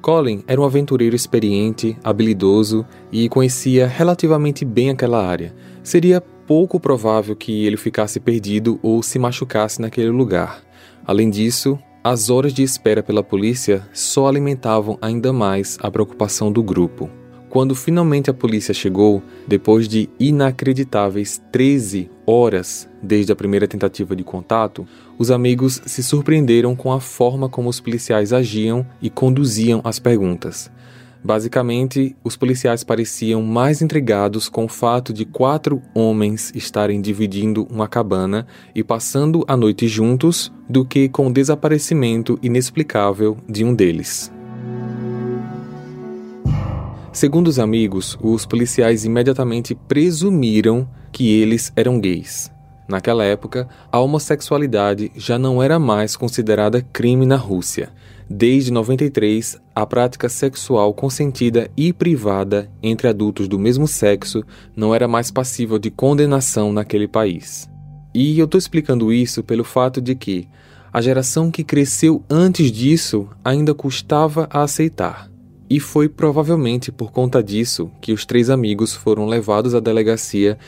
Colin 0.00 0.42
era 0.46 0.60
um 0.60 0.64
aventureiro 0.64 1.14
experiente, 1.14 1.96
habilidoso 2.02 2.84
e 3.12 3.28
conhecia 3.28 3.86
relativamente 3.86 4.64
bem 4.64 4.90
aquela 4.90 5.24
área. 5.24 5.54
Seria 5.82 6.20
pouco 6.20 6.80
provável 6.80 7.36
que 7.36 7.64
ele 7.64 7.76
ficasse 7.76 8.18
perdido 8.18 8.78
ou 8.82 9.02
se 9.02 9.18
machucasse 9.18 9.80
naquele 9.80 10.10
lugar. 10.10 10.62
Além 11.06 11.30
disso, 11.30 11.78
as 12.04 12.30
horas 12.30 12.52
de 12.52 12.64
espera 12.64 13.02
pela 13.02 13.22
polícia 13.22 13.86
só 13.92 14.26
alimentavam 14.26 14.98
ainda 15.00 15.32
mais 15.32 15.78
a 15.80 15.88
preocupação 15.88 16.50
do 16.50 16.62
grupo. 16.62 17.08
Quando 17.48 17.74
finalmente 17.74 18.30
a 18.30 18.34
polícia 18.34 18.72
chegou, 18.72 19.22
depois 19.46 19.86
de 19.86 20.08
inacreditáveis 20.18 21.40
13 21.52 22.10
horas 22.26 22.88
desde 23.02 23.30
a 23.30 23.36
primeira 23.36 23.68
tentativa 23.68 24.16
de 24.16 24.24
contato, 24.24 24.86
os 25.22 25.30
amigos 25.30 25.80
se 25.86 26.02
surpreenderam 26.02 26.74
com 26.74 26.92
a 26.92 26.98
forma 26.98 27.48
como 27.48 27.68
os 27.68 27.78
policiais 27.78 28.32
agiam 28.32 28.84
e 29.00 29.08
conduziam 29.08 29.80
as 29.84 30.00
perguntas. 30.00 30.68
Basicamente, 31.22 32.16
os 32.24 32.36
policiais 32.36 32.82
pareciam 32.82 33.40
mais 33.40 33.80
intrigados 33.80 34.48
com 34.48 34.64
o 34.64 34.68
fato 34.68 35.12
de 35.12 35.24
quatro 35.24 35.80
homens 35.94 36.50
estarem 36.56 37.00
dividindo 37.00 37.68
uma 37.70 37.86
cabana 37.86 38.48
e 38.74 38.82
passando 38.82 39.44
a 39.46 39.56
noite 39.56 39.86
juntos 39.86 40.52
do 40.68 40.84
que 40.84 41.08
com 41.08 41.28
o 41.28 41.32
desaparecimento 41.32 42.36
inexplicável 42.42 43.36
de 43.48 43.64
um 43.64 43.72
deles. 43.72 44.32
Segundo 47.12 47.46
os 47.46 47.60
amigos, 47.60 48.18
os 48.20 48.44
policiais 48.44 49.04
imediatamente 49.04 49.72
presumiram 49.86 50.88
que 51.12 51.30
eles 51.30 51.72
eram 51.76 52.00
gays. 52.00 52.50
Naquela 52.88 53.24
época, 53.24 53.68
a 53.90 53.98
homossexualidade 54.00 55.10
já 55.16 55.38
não 55.38 55.62
era 55.62 55.78
mais 55.78 56.16
considerada 56.16 56.82
crime 56.92 57.24
na 57.24 57.36
Rússia. 57.36 57.90
Desde 58.28 58.72
93, 58.72 59.60
a 59.74 59.86
prática 59.86 60.28
sexual 60.28 60.92
consentida 60.94 61.70
e 61.76 61.92
privada 61.92 62.70
entre 62.82 63.08
adultos 63.08 63.46
do 63.46 63.58
mesmo 63.58 63.86
sexo 63.86 64.42
não 64.74 64.94
era 64.94 65.06
mais 65.06 65.30
passível 65.30 65.78
de 65.78 65.90
condenação 65.90 66.72
naquele 66.72 67.06
país. 67.06 67.68
E 68.14 68.38
eu 68.38 68.44
estou 68.44 68.58
explicando 68.58 69.12
isso 69.12 69.42
pelo 69.42 69.64
fato 69.64 70.00
de 70.00 70.14
que 70.14 70.48
a 70.92 71.00
geração 71.00 71.50
que 71.50 71.64
cresceu 71.64 72.22
antes 72.28 72.70
disso 72.70 73.28
ainda 73.42 73.74
custava 73.74 74.46
a 74.50 74.62
aceitar. 74.62 75.31
E 75.72 75.80
foi 75.80 76.06
provavelmente 76.06 76.92
por 76.92 77.10
conta 77.10 77.42
disso 77.42 77.90
que 77.98 78.12
os 78.12 78.26
três 78.26 78.50
amigos 78.50 78.92
foram 78.92 79.24
levados 79.24 79.74
à 79.74 79.80
delegacia 79.80 80.58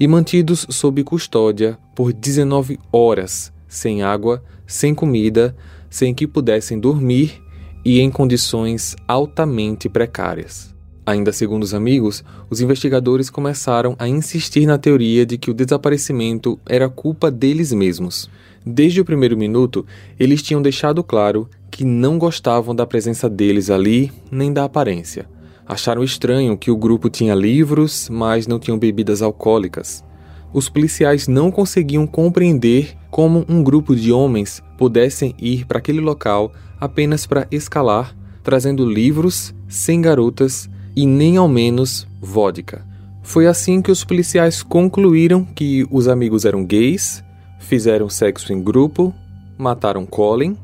e 0.00 0.08
mantidos 0.08 0.66
sob 0.70 1.04
custódia 1.04 1.78
por 1.94 2.14
19 2.14 2.78
horas, 2.90 3.52
sem 3.68 4.02
água, 4.02 4.42
sem 4.66 4.94
comida, 4.94 5.54
sem 5.90 6.14
que 6.14 6.26
pudessem 6.26 6.80
dormir 6.80 7.42
e 7.84 8.00
em 8.00 8.10
condições 8.10 8.96
altamente 9.06 9.86
precárias. 9.86 10.74
Ainda 11.04 11.30
segundo 11.30 11.62
os 11.62 11.74
amigos, 11.74 12.24
os 12.48 12.62
investigadores 12.62 13.28
começaram 13.28 13.94
a 13.98 14.08
insistir 14.08 14.64
na 14.64 14.78
teoria 14.78 15.26
de 15.26 15.36
que 15.36 15.50
o 15.50 15.54
desaparecimento 15.54 16.58
era 16.64 16.88
culpa 16.88 17.30
deles 17.30 17.70
mesmos. 17.70 18.30
Desde 18.64 19.00
o 19.00 19.04
primeiro 19.04 19.36
minuto, 19.36 19.84
eles 20.18 20.42
tinham 20.42 20.62
deixado 20.62 21.04
claro 21.04 21.48
que 21.70 21.84
não 21.84 22.18
gostavam 22.18 22.74
da 22.74 22.86
presença 22.86 23.28
deles 23.28 23.68
ali, 23.68 24.10
nem 24.30 24.52
da 24.52 24.64
aparência. 24.64 25.26
Acharam 25.66 26.04
estranho 26.04 26.56
que 26.56 26.70
o 26.70 26.76
grupo 26.76 27.10
tinha 27.10 27.34
livros, 27.34 28.08
mas 28.08 28.46
não 28.46 28.58
tinham 28.58 28.78
bebidas 28.78 29.22
alcoólicas. 29.22 30.04
Os 30.52 30.68
policiais 30.68 31.26
não 31.26 31.50
conseguiam 31.50 32.06
compreender 32.06 32.96
como 33.10 33.44
um 33.48 33.62
grupo 33.62 33.94
de 33.94 34.12
homens 34.12 34.62
pudessem 34.78 35.34
ir 35.38 35.66
para 35.66 35.78
aquele 35.78 36.00
local 36.00 36.52
apenas 36.80 37.26
para 37.26 37.46
escalar, 37.50 38.16
trazendo 38.42 38.88
livros, 38.88 39.54
sem 39.68 40.00
garotas 40.00 40.68
e 40.94 41.06
nem 41.06 41.36
ao 41.36 41.48
menos 41.48 42.06
vodka. 42.20 42.86
Foi 43.22 43.46
assim 43.46 43.82
que 43.82 43.90
os 43.90 44.04
policiais 44.04 44.62
concluíram 44.62 45.44
que 45.44 45.86
os 45.90 46.06
amigos 46.06 46.44
eram 46.44 46.64
gays, 46.64 47.24
fizeram 47.64 48.08
sexo 48.08 48.52
em 48.52 48.62
grupo, 48.62 49.12
mataram 49.58 50.06
Colin, 50.06 50.56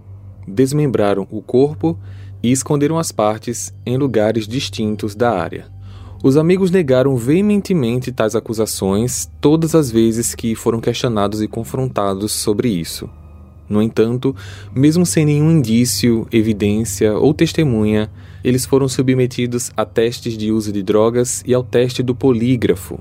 desmembraram 0.47 1.26
o 1.30 1.42
corpo 1.42 1.99
e 2.42 2.52
esconderam 2.52 2.99
as 2.99 3.11
partes 3.11 3.75
em 3.85 3.97
lugares 3.97 4.47
distintos 4.47 5.14
da 5.14 5.30
área. 5.30 5.66
Os 6.23 6.37
amigos 6.37 6.71
negaram 6.71 7.16
veementemente 7.16 8.12
tais 8.12 8.37
acusações 8.37 9.30
todas 9.40 9.75
as 9.75 9.90
vezes 9.90 10.35
que 10.35 10.54
foram 10.54 10.78
questionados 10.80 11.40
e 11.40 11.49
confrontados 11.49 12.33
sobre 12.33 12.69
isso. 12.69 13.09
No 13.66 13.80
entanto, 13.80 14.35
mesmo 14.75 15.07
sem 15.07 15.25
nenhum 15.25 15.50
indício, 15.50 16.26
evidência 16.30 17.16
ou 17.16 17.33
testemunha, 17.33 18.11
eles 18.45 18.66
foram 18.66 18.88
submetidos 18.88 19.71
a 19.76 19.85
testes 19.85 20.37
de 20.37 20.50
uso 20.50 20.73
de 20.73 20.83
drogas 20.83 21.42
e 21.47 21.54
ao 21.54 21.62
teste 21.62 22.02
do 22.02 22.14
polígrafo. 22.14 23.00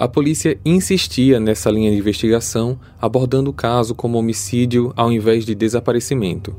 A 0.00 0.08
polícia 0.08 0.58
insistia 0.64 1.38
nessa 1.38 1.70
linha 1.70 1.90
de 1.90 1.98
investigação, 1.98 2.80
abordando 2.98 3.50
o 3.50 3.52
caso 3.52 3.94
como 3.94 4.16
homicídio 4.16 4.94
ao 4.96 5.12
invés 5.12 5.44
de 5.44 5.54
desaparecimento. 5.54 6.56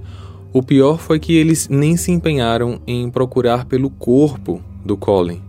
O 0.54 0.62
pior 0.62 1.00
foi 1.00 1.20
que 1.20 1.36
eles 1.36 1.68
nem 1.68 1.98
se 1.98 2.12
empenharam 2.12 2.80
em 2.86 3.10
procurar 3.10 3.66
pelo 3.66 3.90
corpo 3.90 4.62
do 4.86 4.96
Colin. 4.96 5.42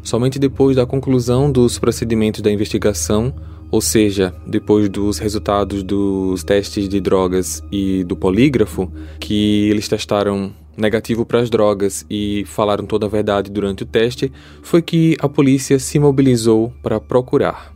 Somente 0.00 0.38
depois 0.38 0.76
da 0.76 0.86
conclusão 0.86 1.50
dos 1.50 1.76
procedimentos 1.76 2.40
da 2.40 2.52
investigação, 2.52 3.34
ou 3.70 3.80
seja, 3.80 4.34
depois 4.46 4.88
dos 4.88 5.18
resultados 5.18 5.82
dos 5.82 6.42
testes 6.42 6.88
de 6.88 7.00
drogas 7.00 7.62
e 7.70 8.02
do 8.04 8.16
polígrafo, 8.16 8.90
que 9.20 9.68
eles 9.70 9.86
testaram 9.86 10.52
negativo 10.76 11.24
para 11.24 11.40
as 11.40 11.50
drogas 11.50 12.04
e 12.10 12.44
falaram 12.46 12.84
toda 12.84 13.06
a 13.06 13.08
verdade 13.08 13.50
durante 13.50 13.84
o 13.84 13.86
teste, 13.86 14.32
foi 14.62 14.82
que 14.82 15.16
a 15.20 15.28
polícia 15.28 15.78
se 15.78 15.98
mobilizou 15.98 16.72
para 16.82 16.98
procurar. 16.98 17.72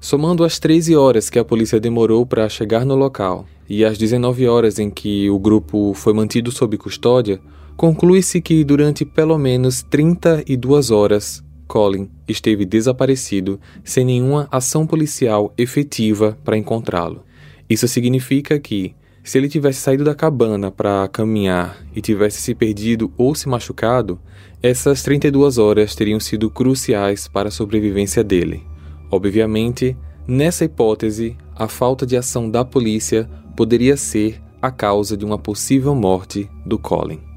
Somando 0.00 0.44
as 0.44 0.58
13 0.58 0.96
horas 0.96 1.28
que 1.28 1.38
a 1.38 1.44
polícia 1.44 1.80
demorou 1.80 2.24
para 2.24 2.48
chegar 2.48 2.84
no 2.84 2.94
local 2.94 3.46
e 3.68 3.84
as 3.84 3.98
19 3.98 4.46
horas 4.46 4.78
em 4.78 4.90
que 4.90 5.28
o 5.30 5.38
grupo 5.38 5.92
foi 5.94 6.12
mantido 6.12 6.52
sob 6.52 6.76
custódia, 6.76 7.40
conclui-se 7.76 8.40
que 8.40 8.62
durante 8.64 9.04
pelo 9.04 9.36
menos 9.36 9.82
32 9.82 10.90
horas 10.90 11.43
Colin 11.66 12.10
esteve 12.28 12.64
desaparecido 12.64 13.60
sem 13.82 14.04
nenhuma 14.04 14.48
ação 14.50 14.86
policial 14.86 15.52
efetiva 15.56 16.36
para 16.44 16.56
encontrá-lo. 16.56 17.22
Isso 17.68 17.88
significa 17.88 18.58
que, 18.58 18.94
se 19.22 19.38
ele 19.38 19.48
tivesse 19.48 19.80
saído 19.80 20.04
da 20.04 20.14
cabana 20.14 20.70
para 20.70 21.08
caminhar 21.08 21.78
e 21.94 22.00
tivesse 22.00 22.42
se 22.42 22.54
perdido 22.54 23.12
ou 23.16 23.34
se 23.34 23.48
machucado, 23.48 24.20
essas 24.62 25.02
32 25.02 25.58
horas 25.58 25.94
teriam 25.94 26.20
sido 26.20 26.50
cruciais 26.50 27.26
para 27.26 27.48
a 27.48 27.52
sobrevivência 27.52 28.22
dele. 28.22 28.62
Obviamente, 29.10 29.96
nessa 30.26 30.64
hipótese, 30.64 31.36
a 31.54 31.68
falta 31.68 32.06
de 32.06 32.16
ação 32.16 32.50
da 32.50 32.64
polícia 32.64 33.28
poderia 33.56 33.96
ser 33.96 34.42
a 34.60 34.70
causa 34.70 35.16
de 35.16 35.24
uma 35.24 35.38
possível 35.38 35.94
morte 35.94 36.50
do 36.64 36.78
Colin. 36.78 37.33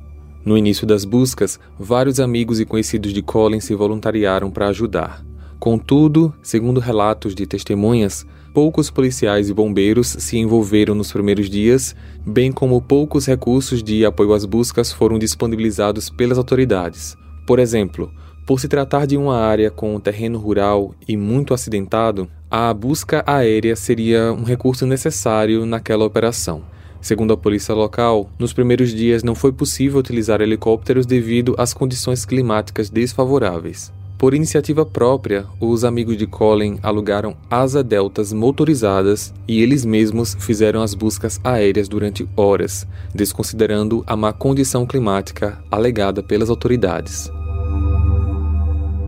No 0.48 0.58
início 0.58 0.88
das 0.88 1.04
buscas, 1.04 1.60
vários 1.78 2.22
amigos 2.22 2.62
e 2.62 2.66
conhecidos 2.66 3.12
de 3.12 3.22
Colin 3.22 3.60
se 3.60 3.76
voluntariaram 3.76 4.50
para 4.50 4.70
ajudar. 4.70 5.22
Contudo, 5.60 6.34
segundo 6.42 6.80
relatos 6.80 7.36
de 7.36 7.46
testemunhas, 7.46 8.26
poucos 8.54 8.90
policiais 8.90 9.50
e 9.50 9.54
bombeiros 9.54 10.08
se 10.08 10.38
envolveram 10.38 10.96
nos 10.96 11.12
primeiros 11.12 11.50
dias, 11.50 11.94
bem 12.26 12.50
como 12.50 12.82
poucos 12.82 13.26
recursos 13.26 13.84
de 13.84 14.06
apoio 14.06 14.32
às 14.32 14.46
buscas 14.46 14.90
foram 14.90 15.20
disponibilizados 15.20 16.10
pelas 16.10 16.38
autoridades. 16.38 17.18
Por 17.46 17.60
exemplo, 17.60 18.10
por 18.46 18.62
se 18.62 18.70
tratar 18.70 19.06
de 19.06 19.18
uma 19.18 19.38
área 19.38 19.70
com 19.70 20.00
terreno 20.00 20.40
rural 20.40 20.96
e 21.06 21.18
muito 21.18 21.54
acidentado, 21.54 22.26
a 22.50 22.74
busca 22.74 23.22
aérea 23.28 23.76
seria 23.76 24.32
um 24.32 24.44
recurso 24.44 24.86
necessário 24.86 25.66
naquela 25.66 26.06
operação. 26.06 26.77
Segundo 27.02 27.34
a 27.34 27.38
polícia 27.38 27.74
local, 27.74 28.30
nos 28.38 28.54
primeiros 28.54 28.94
dias 28.94 29.24
não 29.24 29.36
foi 29.36 29.52
possível 29.52 30.00
utilizar 30.00 30.42
helicópteros 30.42 31.06
devido 31.06 31.56
às 31.58 31.74
condições 31.74 32.26
climáticas 32.26 32.90
desfavoráveis. 32.90 33.92
Por 34.18 34.34
iniciativa 34.34 34.84
própria, 34.84 35.46
os 35.62 35.84
amigos 35.84 36.18
de 36.18 36.26
Colin 36.26 36.80
alugaram 36.82 37.38
asa 37.52 37.84
deltas 37.84 38.34
motorizadas 38.34 39.32
e 39.48 39.62
eles 39.62 39.86
mesmos 39.86 40.36
fizeram 40.40 40.82
as 40.82 40.96
buscas 40.96 41.40
aéreas 41.44 41.88
durante 41.88 42.28
horas, 42.36 42.88
desconsiderando 43.14 44.04
a 44.08 44.16
má 44.16 44.34
condição 44.34 44.88
climática 44.88 45.64
alegada 45.70 46.24
pelas 46.24 46.50
autoridades. 46.50 47.30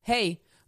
Hey! 0.07 0.48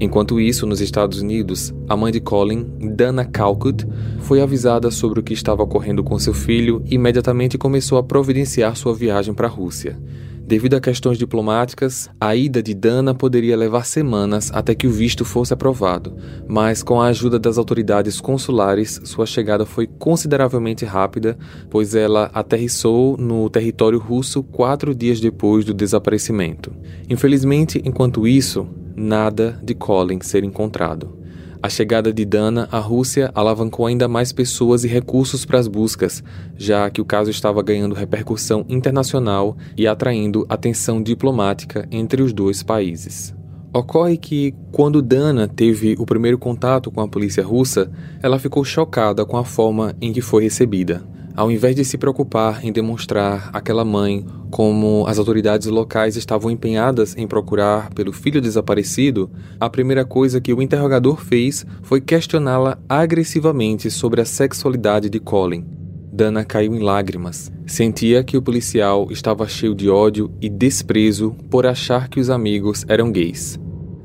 Enquanto 0.00 0.40
isso, 0.40 0.66
nos 0.66 0.80
Estados 0.80 1.20
Unidos, 1.20 1.72
a 1.88 1.96
mãe 1.96 2.12
de 2.12 2.20
Colin, 2.20 2.66
Dana 2.94 3.24
Calcutt, 3.24 3.86
foi 4.20 4.40
avisada 4.40 4.90
sobre 4.90 5.20
o 5.20 5.22
que 5.22 5.32
estava 5.32 5.62
ocorrendo 5.62 6.02
com 6.02 6.18
seu 6.18 6.34
filho 6.34 6.82
e 6.86 6.96
imediatamente 6.96 7.56
começou 7.56 7.96
a 7.98 8.02
providenciar 8.02 8.76
sua 8.76 8.94
viagem 8.94 9.32
para 9.32 9.46
a 9.46 9.50
Rússia. 9.50 9.98
Devido 10.46 10.74
a 10.74 10.80
questões 10.80 11.16
diplomáticas, 11.16 12.10
a 12.20 12.36
ida 12.36 12.62
de 12.62 12.74
Dana 12.74 13.14
poderia 13.14 13.56
levar 13.56 13.86
semanas 13.86 14.50
até 14.52 14.74
que 14.74 14.86
o 14.86 14.90
visto 14.90 15.24
fosse 15.24 15.54
aprovado, 15.54 16.14
mas 16.46 16.82
com 16.82 17.00
a 17.00 17.06
ajuda 17.06 17.38
das 17.38 17.56
autoridades 17.56 18.20
consulares, 18.20 19.00
sua 19.04 19.24
chegada 19.24 19.64
foi 19.64 19.86
consideravelmente 19.86 20.84
rápida, 20.84 21.38
pois 21.70 21.94
ela 21.94 22.30
aterrissou 22.34 23.16
no 23.16 23.48
território 23.48 23.98
russo 23.98 24.42
quatro 24.42 24.94
dias 24.94 25.18
depois 25.18 25.64
do 25.64 25.72
desaparecimento. 25.72 26.70
Infelizmente, 27.08 27.80
enquanto 27.82 28.28
isso, 28.28 28.68
nada 28.96 29.58
de 29.62 29.74
Colin 29.74 30.20
ser 30.20 30.44
encontrado. 30.44 31.24
A 31.64 31.68
chegada 31.70 32.12
de 32.12 32.26
Dana 32.26 32.68
à 32.70 32.78
Rússia 32.78 33.30
alavancou 33.34 33.86
ainda 33.86 34.06
mais 34.06 34.32
pessoas 34.32 34.84
e 34.84 34.86
recursos 34.86 35.46
para 35.46 35.58
as 35.58 35.66
buscas, 35.66 36.22
já 36.58 36.90
que 36.90 37.00
o 37.00 37.06
caso 37.06 37.30
estava 37.30 37.62
ganhando 37.62 37.94
repercussão 37.94 38.66
internacional 38.68 39.56
e 39.74 39.86
atraindo 39.86 40.44
atenção 40.46 41.02
diplomática 41.02 41.88
entre 41.90 42.20
os 42.20 42.34
dois 42.34 42.62
países. 42.62 43.34
Ocorre 43.72 44.18
que, 44.18 44.54
quando 44.70 45.00
Dana 45.00 45.48
teve 45.48 45.96
o 45.98 46.04
primeiro 46.04 46.36
contato 46.36 46.90
com 46.90 47.00
a 47.00 47.08
polícia 47.08 47.42
russa, 47.42 47.90
ela 48.22 48.38
ficou 48.38 48.62
chocada 48.62 49.24
com 49.24 49.38
a 49.38 49.44
forma 49.44 49.96
em 50.02 50.12
que 50.12 50.20
foi 50.20 50.42
recebida. 50.44 51.02
Ao 51.36 51.50
invés 51.50 51.74
de 51.74 51.84
se 51.84 51.98
preocupar 51.98 52.64
em 52.64 52.70
demonstrar 52.70 53.50
àquela 53.52 53.84
mãe 53.84 54.24
como 54.52 55.04
as 55.08 55.18
autoridades 55.18 55.66
locais 55.66 56.16
estavam 56.16 56.48
empenhadas 56.48 57.16
em 57.16 57.26
procurar 57.26 57.92
pelo 57.92 58.12
filho 58.12 58.40
desaparecido, 58.40 59.28
a 59.58 59.68
primeira 59.68 60.04
coisa 60.04 60.40
que 60.40 60.54
o 60.54 60.62
interrogador 60.62 61.16
fez 61.16 61.66
foi 61.82 62.00
questioná-la 62.00 62.78
agressivamente 62.88 63.90
sobre 63.90 64.20
a 64.20 64.24
sexualidade 64.24 65.10
de 65.10 65.18
Colin. 65.18 65.66
Dana 66.12 66.44
caiu 66.44 66.72
em 66.72 66.78
lágrimas. 66.78 67.50
Sentia 67.66 68.22
que 68.22 68.36
o 68.36 68.42
policial 68.42 69.08
estava 69.10 69.48
cheio 69.48 69.74
de 69.74 69.90
ódio 69.90 70.30
e 70.40 70.48
desprezo 70.48 71.34
por 71.50 71.66
achar 71.66 72.08
que 72.08 72.20
os 72.20 72.30
amigos 72.30 72.84
eram 72.86 73.10
gays. 73.10 73.58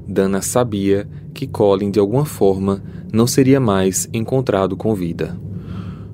Dana 0.07 0.41
sabia 0.41 1.07
que 1.31 1.45
Colin, 1.45 1.91
de 1.91 1.99
alguma 1.99 2.25
forma, 2.25 2.81
não 3.13 3.27
seria 3.27 3.59
mais 3.59 4.09
encontrado 4.11 4.75
com 4.75 4.95
vida. 4.95 5.37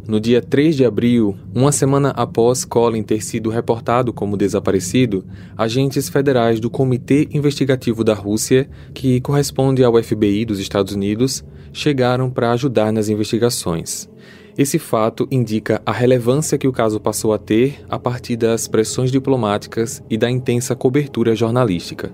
No 0.08 0.20
dia 0.20 0.40
3 0.40 0.76
de 0.76 0.86
abril, 0.86 1.36
uma 1.52 1.72
semana 1.72 2.10
após 2.12 2.64
Colin 2.64 3.02
ter 3.02 3.24
sido 3.24 3.50
reportado 3.50 4.14
como 4.14 4.38
desaparecido, 4.38 5.26
agentes 5.58 6.10
federais 6.10 6.60
do 6.60 6.70
Comitê 6.70 7.28
Investigativo 7.34 8.04
da 8.04 8.14
Rússia, 8.14 8.70
que 8.94 9.20
corresponde 9.20 9.84
ao 9.84 10.02
FBI 10.02 10.46
dos 10.46 10.60
Estados 10.60 10.94
Unidos, 10.94 11.44
chegaram 11.74 12.30
para 12.30 12.52
ajudar 12.52 12.94
nas 12.94 13.10
investigações. 13.10 14.08
Esse 14.56 14.78
fato 14.78 15.28
indica 15.32 15.82
a 15.84 15.92
relevância 15.92 16.58
que 16.58 16.68
o 16.68 16.72
caso 16.72 17.00
passou 17.00 17.34
a 17.34 17.40
ter 17.40 17.84
a 17.90 17.98
partir 17.98 18.36
das 18.36 18.68
pressões 18.68 19.12
diplomáticas 19.12 20.04
e 20.08 20.18
da 20.18 20.30
intensa 20.30 20.76
cobertura 20.76 21.36
jornalística. 21.36 22.12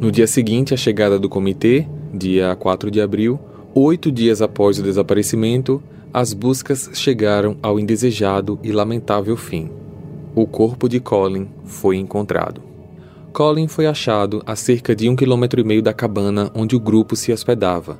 No 0.00 0.10
dia 0.10 0.26
seguinte 0.26 0.74
à 0.74 0.76
chegada 0.76 1.16
do 1.16 1.28
comitê, 1.28 1.86
dia 2.12 2.56
4 2.56 2.90
de 2.90 3.00
abril, 3.00 3.38
oito 3.72 4.10
dias 4.10 4.42
após 4.42 4.80
o 4.80 4.82
desaparecimento, 4.82 5.80
as 6.12 6.32
buscas 6.32 6.90
chegaram 6.94 7.56
ao 7.62 7.78
indesejado 7.78 8.58
e 8.64 8.72
lamentável 8.72 9.36
fim. 9.36 9.70
O 10.34 10.44
corpo 10.44 10.88
de 10.88 10.98
Colin 10.98 11.48
foi 11.64 11.96
encontrado. 11.96 12.60
Colin 13.32 13.68
foi 13.68 13.86
achado 13.86 14.42
a 14.44 14.56
cerca 14.56 14.94
de 14.94 15.08
um 15.08 15.14
quilômetro 15.14 15.60
e 15.60 15.64
meio 15.64 15.82
da 15.82 15.92
cabana 15.92 16.50
onde 16.52 16.74
o 16.74 16.80
grupo 16.80 17.14
se 17.14 17.32
hospedava. 17.32 17.98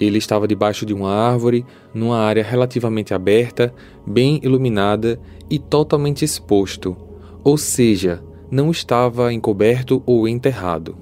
Ele 0.00 0.18
estava 0.18 0.48
debaixo 0.48 0.84
de 0.84 0.92
uma 0.92 1.12
árvore, 1.12 1.64
numa 1.92 2.18
área 2.18 2.42
relativamente 2.42 3.14
aberta, 3.14 3.72
bem 4.04 4.40
iluminada 4.42 5.20
e 5.48 5.56
totalmente 5.56 6.24
exposto, 6.24 6.96
ou 7.44 7.56
seja, 7.56 8.20
não 8.50 8.72
estava 8.72 9.32
encoberto 9.32 10.02
ou 10.04 10.26
enterrado. 10.26 10.96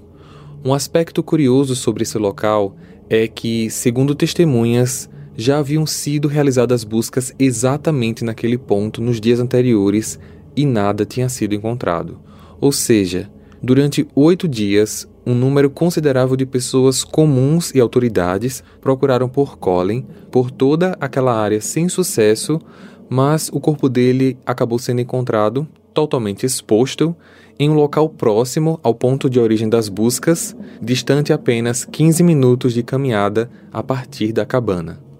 Um 0.62 0.74
aspecto 0.74 1.22
curioso 1.22 1.74
sobre 1.74 2.02
esse 2.02 2.18
local 2.18 2.76
é 3.08 3.26
que, 3.26 3.70
segundo 3.70 4.14
testemunhas, 4.14 5.08
já 5.36 5.58
haviam 5.58 5.86
sido 5.86 6.28
realizadas 6.28 6.84
buscas 6.84 7.34
exatamente 7.38 8.24
naquele 8.24 8.58
ponto 8.58 9.00
nos 9.00 9.20
dias 9.20 9.40
anteriores 9.40 10.18
e 10.56 10.66
nada 10.66 11.04
tinha 11.04 11.28
sido 11.28 11.54
encontrado. 11.54 12.18
Ou 12.60 12.72
seja, 12.72 13.30
durante 13.62 14.06
oito 14.14 14.46
dias, 14.46 15.08
um 15.24 15.34
número 15.34 15.70
considerável 15.70 16.36
de 16.36 16.44
pessoas 16.44 17.04
comuns 17.04 17.74
e 17.74 17.80
autoridades 17.80 18.62
procuraram 18.80 19.28
por 19.28 19.56
Colin 19.58 20.04
por 20.30 20.50
toda 20.50 20.96
aquela 21.00 21.34
área 21.34 21.60
sem 21.60 21.88
sucesso, 21.88 22.60
mas 23.08 23.48
o 23.52 23.60
corpo 23.60 23.88
dele 23.88 24.36
acabou 24.44 24.78
sendo 24.78 25.00
encontrado 25.00 25.66
totalmente 25.94 26.44
exposto 26.46 27.14
em 27.58 27.68
um 27.68 27.74
local 27.74 28.08
próximo 28.08 28.80
ao 28.82 28.94
ponto 28.94 29.28
de 29.28 29.38
origem 29.38 29.68
das 29.68 29.88
buscas, 29.88 30.56
distante 30.80 31.32
apenas 31.32 31.84
15 31.84 32.22
minutos 32.22 32.72
de 32.72 32.82
caminhada 32.82 33.50
a 33.72 33.82
partir 33.82 34.32
da 34.32 34.44
cabana. 34.44 35.11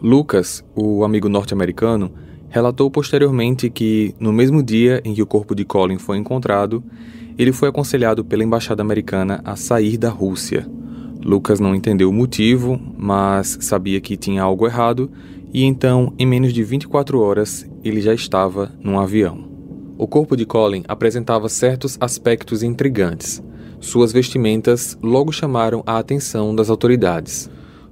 Lucas, 0.00 0.64
o 0.76 1.04
amigo 1.04 1.28
norte-americano, 1.28 2.12
relatou 2.48 2.90
posteriormente 2.90 3.68
que, 3.68 4.14
no 4.20 4.32
mesmo 4.32 4.62
dia 4.62 5.00
em 5.04 5.12
que 5.12 5.22
o 5.22 5.26
corpo 5.26 5.54
de 5.54 5.64
Colin 5.64 5.98
foi 5.98 6.18
encontrado, 6.18 6.82
ele 7.36 7.52
foi 7.52 7.68
aconselhado 7.68 8.24
pela 8.24 8.44
embaixada 8.44 8.82
americana 8.82 9.40
a 9.44 9.56
sair 9.56 9.96
da 9.96 10.08
Rússia. 10.08 10.68
Lucas 11.24 11.60
não 11.60 11.74
entendeu 11.74 12.10
o 12.10 12.12
motivo, 12.12 12.80
mas 12.96 13.58
sabia 13.60 14.00
que 14.00 14.16
tinha 14.16 14.42
algo 14.42 14.66
errado 14.66 15.10
e 15.52 15.64
então, 15.64 16.12
em 16.18 16.26
menos 16.26 16.52
de 16.52 16.62
24 16.62 17.20
horas, 17.20 17.66
ele 17.82 18.00
já 18.00 18.14
estava 18.14 18.70
num 18.82 18.98
avião. 18.98 19.48
O 19.96 20.06
corpo 20.06 20.36
de 20.36 20.44
Colin 20.44 20.84
apresentava 20.86 21.48
certos 21.48 21.96
aspectos 22.00 22.62
intrigantes. 22.62 23.42
Suas 23.80 24.12
vestimentas 24.12 24.96
logo 25.02 25.32
chamaram 25.32 25.82
a 25.86 25.98
atenção 25.98 26.54
das 26.54 26.70
autoridades. 26.70 27.50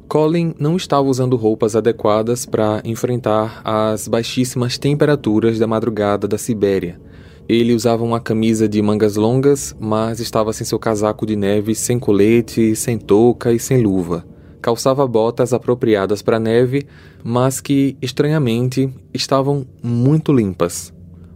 Colin 0.08 0.54
não 0.58 0.76
estava 0.76 1.08
usando 1.08 1.36
roupas 1.36 1.74
adequadas 1.74 2.46
para 2.46 2.80
enfrentar 2.84 3.60
as 3.64 4.06
baixíssimas 4.06 4.78
temperaturas 4.78 5.58
da 5.58 5.66
madrugada 5.66 6.28
da 6.28 6.38
Sibéria. 6.38 7.00
Ele 7.48 7.74
usava 7.74 8.04
uma 8.04 8.20
camisa 8.20 8.68
de 8.68 8.80
mangas 8.80 9.16
longas, 9.16 9.74
mas 9.78 10.20
estava 10.20 10.52
sem 10.52 10.64
seu 10.64 10.78
casaco 10.78 11.26
de 11.26 11.36
neve, 11.36 11.74
sem 11.74 11.98
colete, 11.98 12.74
sem 12.76 12.98
touca 12.98 13.52
e 13.52 13.58
sem 13.58 13.82
luva. 13.82 14.24
Calçava 14.60 15.06
botas 15.06 15.52
apropriadas 15.52 16.22
para 16.22 16.40
neve, 16.40 16.86
mas 17.22 17.60
que, 17.60 17.96
estranhamente, 18.00 18.92
estavam 19.14 19.66
muito 19.82 20.32
limpas. 20.32 20.92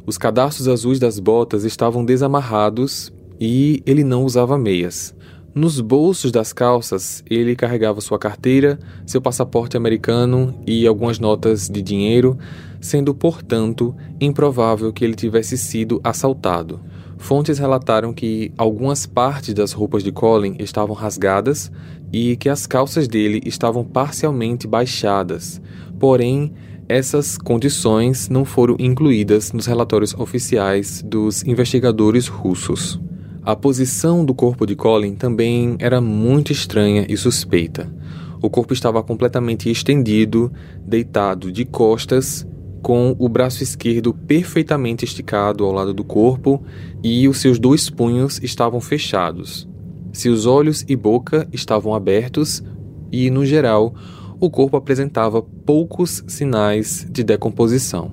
Os 0.07 0.19
cadarços 0.19 0.67
azuis 0.67 0.99
das 0.99 1.21
botas 1.21 1.65
estavam 1.65 2.05
desamarrados 2.05 3.13
e 3.41 3.83
ele 3.87 4.03
não 4.03 4.25
usava 4.25 4.59
meias. 4.59 5.15
Nos 5.53 5.81
bolsos 5.81 6.31
das 6.31 6.53
calças, 6.53 7.25
ele 7.29 7.57
carregava 7.57 8.01
sua 8.01 8.21
carteira, 8.21 8.79
seu 9.05 9.21
passaporte 9.21 9.77
americano 9.77 10.55
e 10.65 10.87
algumas 10.87 11.19
notas 11.19 11.69
de 11.69 11.83
dinheiro, 11.83 12.39
sendo, 12.81 13.13
portanto, 13.13 13.93
improvável 14.21 14.93
que 14.93 15.05
ele 15.05 15.17
tivesse 15.17 15.59
sido 15.59 16.01
assaltado. 16.05 16.81
Fontes 17.19 17.59
relataram 17.59 18.15
que 18.15 18.53
algumas 18.57 19.07
partes 19.07 19.53
das 19.53 19.73
roupas 19.73 20.05
de 20.05 20.13
Colin 20.13 20.55
estavam 20.61 20.95
rasgadas 20.95 21.71
e 22.13 22.37
que 22.37 22.49
as 22.49 22.65
calças 22.65 23.09
dele 23.09 23.43
estavam 23.45 23.85
parcialmente 23.85 24.69
baixadas, 24.69 25.61
porém 25.99 26.53
essas 26.89 27.37
condições 27.37 28.29
não 28.29 28.45
foram 28.45 28.77
incluídas 28.79 29.53
nos 29.53 29.67
relatórios 29.67 30.15
oficiais 30.15 31.03
dos 31.03 31.43
investigadores 31.43 32.29
russos. 32.29 33.01
A 33.43 33.57
posição 33.57 34.23
do 34.23 34.35
corpo 34.35 34.67
de 34.67 34.77
Colin 34.77 35.15
também 35.15 35.75
era 35.79 35.99
muito 35.99 36.53
estranha 36.53 37.07
e 37.09 37.17
suspeita. 37.17 37.91
O 38.43 38.51
corpo 38.51 38.75
estava 38.75 39.03
completamente 39.03 39.71
estendido, 39.71 40.53
deitado 40.87 41.51
de 41.51 41.65
costas, 41.65 42.47
com 42.83 43.17
o 43.19 43.29
braço 43.31 43.63
esquerdo 43.63 44.13
perfeitamente 44.13 45.07
esticado 45.07 45.65
ao 45.65 45.73
lado 45.73 45.95
do 45.95 46.05
corpo 46.05 46.63
e 47.03 47.27
os 47.29 47.39
seus 47.39 47.59
dois 47.59 47.89
punhos 47.89 48.39
estavam 48.43 48.81
fechados. 48.81 49.67
Seus 50.13 50.45
olhos 50.45 50.85
e 50.87 50.95
boca 50.95 51.49
estavam 51.51 51.95
abertos 51.95 52.63
e, 53.11 53.31
no 53.31 53.47
geral, 53.47 53.95
o 54.39 54.51
corpo 54.51 54.77
apresentava 54.77 55.41
poucos 55.41 56.23
sinais 56.27 57.07
de 57.11 57.25
decomposição. 57.25 58.13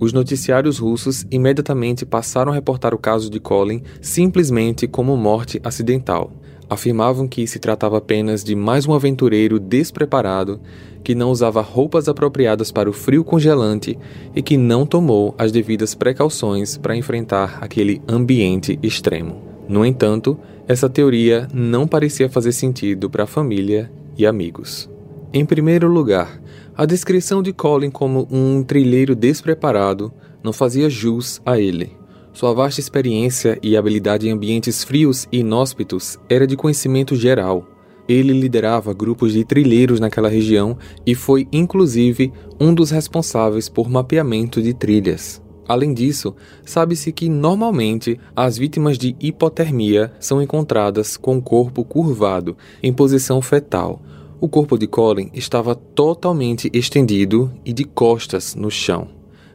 Os 0.00 0.14
noticiários 0.14 0.78
russos 0.78 1.26
imediatamente 1.30 2.06
passaram 2.06 2.50
a 2.50 2.54
reportar 2.54 2.94
o 2.94 2.98
caso 2.98 3.28
de 3.28 3.38
Colin 3.38 3.82
simplesmente 4.00 4.88
como 4.88 5.14
morte 5.14 5.60
acidental. 5.62 6.32
Afirmavam 6.70 7.28
que 7.28 7.46
se 7.46 7.58
tratava 7.58 7.98
apenas 7.98 8.42
de 8.42 8.54
mais 8.54 8.86
um 8.86 8.94
aventureiro 8.94 9.60
despreparado 9.60 10.58
que 11.04 11.14
não 11.14 11.30
usava 11.30 11.60
roupas 11.60 12.08
apropriadas 12.08 12.72
para 12.72 12.88
o 12.88 12.94
frio 12.94 13.22
congelante 13.22 13.98
e 14.34 14.40
que 14.40 14.56
não 14.56 14.86
tomou 14.86 15.34
as 15.36 15.52
devidas 15.52 15.94
precauções 15.94 16.78
para 16.78 16.96
enfrentar 16.96 17.58
aquele 17.60 18.00
ambiente 18.08 18.78
extremo. 18.82 19.42
No 19.68 19.84
entanto, 19.84 20.38
essa 20.66 20.88
teoria 20.88 21.46
não 21.52 21.86
parecia 21.86 22.28
fazer 22.30 22.52
sentido 22.52 23.10
para 23.10 23.24
a 23.24 23.26
família 23.26 23.90
e 24.16 24.24
amigos. 24.24 24.88
Em 25.32 25.44
primeiro 25.44 25.88
lugar, 25.88 26.40
a 26.80 26.86
descrição 26.86 27.42
de 27.42 27.52
Colin 27.52 27.90
como 27.90 28.26
um 28.30 28.62
trilheiro 28.62 29.14
despreparado 29.14 30.10
não 30.42 30.50
fazia 30.50 30.88
jus 30.88 31.38
a 31.44 31.60
ele. 31.60 31.94
Sua 32.32 32.54
vasta 32.54 32.80
experiência 32.80 33.58
e 33.62 33.76
habilidade 33.76 34.26
em 34.26 34.30
ambientes 34.30 34.82
frios 34.82 35.28
e 35.30 35.40
inóspitos 35.40 36.18
era 36.26 36.46
de 36.46 36.56
conhecimento 36.56 37.14
geral. 37.14 37.68
Ele 38.08 38.32
liderava 38.32 38.94
grupos 38.94 39.34
de 39.34 39.44
trilheiros 39.44 40.00
naquela 40.00 40.30
região 40.30 40.78
e 41.04 41.14
foi, 41.14 41.46
inclusive, 41.52 42.32
um 42.58 42.72
dos 42.72 42.90
responsáveis 42.90 43.68
por 43.68 43.90
mapeamento 43.90 44.62
de 44.62 44.72
trilhas. 44.72 45.42
Além 45.68 45.92
disso, 45.92 46.34
sabe-se 46.64 47.12
que 47.12 47.28
normalmente 47.28 48.18
as 48.34 48.56
vítimas 48.56 48.96
de 48.96 49.14
hipotermia 49.20 50.14
são 50.18 50.40
encontradas 50.40 51.18
com 51.18 51.36
o 51.36 51.42
corpo 51.42 51.84
curvado, 51.84 52.56
em 52.82 52.90
posição 52.90 53.42
fetal, 53.42 54.00
o 54.40 54.48
corpo 54.48 54.78
de 54.78 54.86
Colin 54.86 55.30
estava 55.34 55.74
totalmente 55.74 56.70
estendido 56.72 57.52
e 57.64 57.72
de 57.72 57.84
costas 57.84 58.54
no 58.54 58.70
chão. 58.70 59.08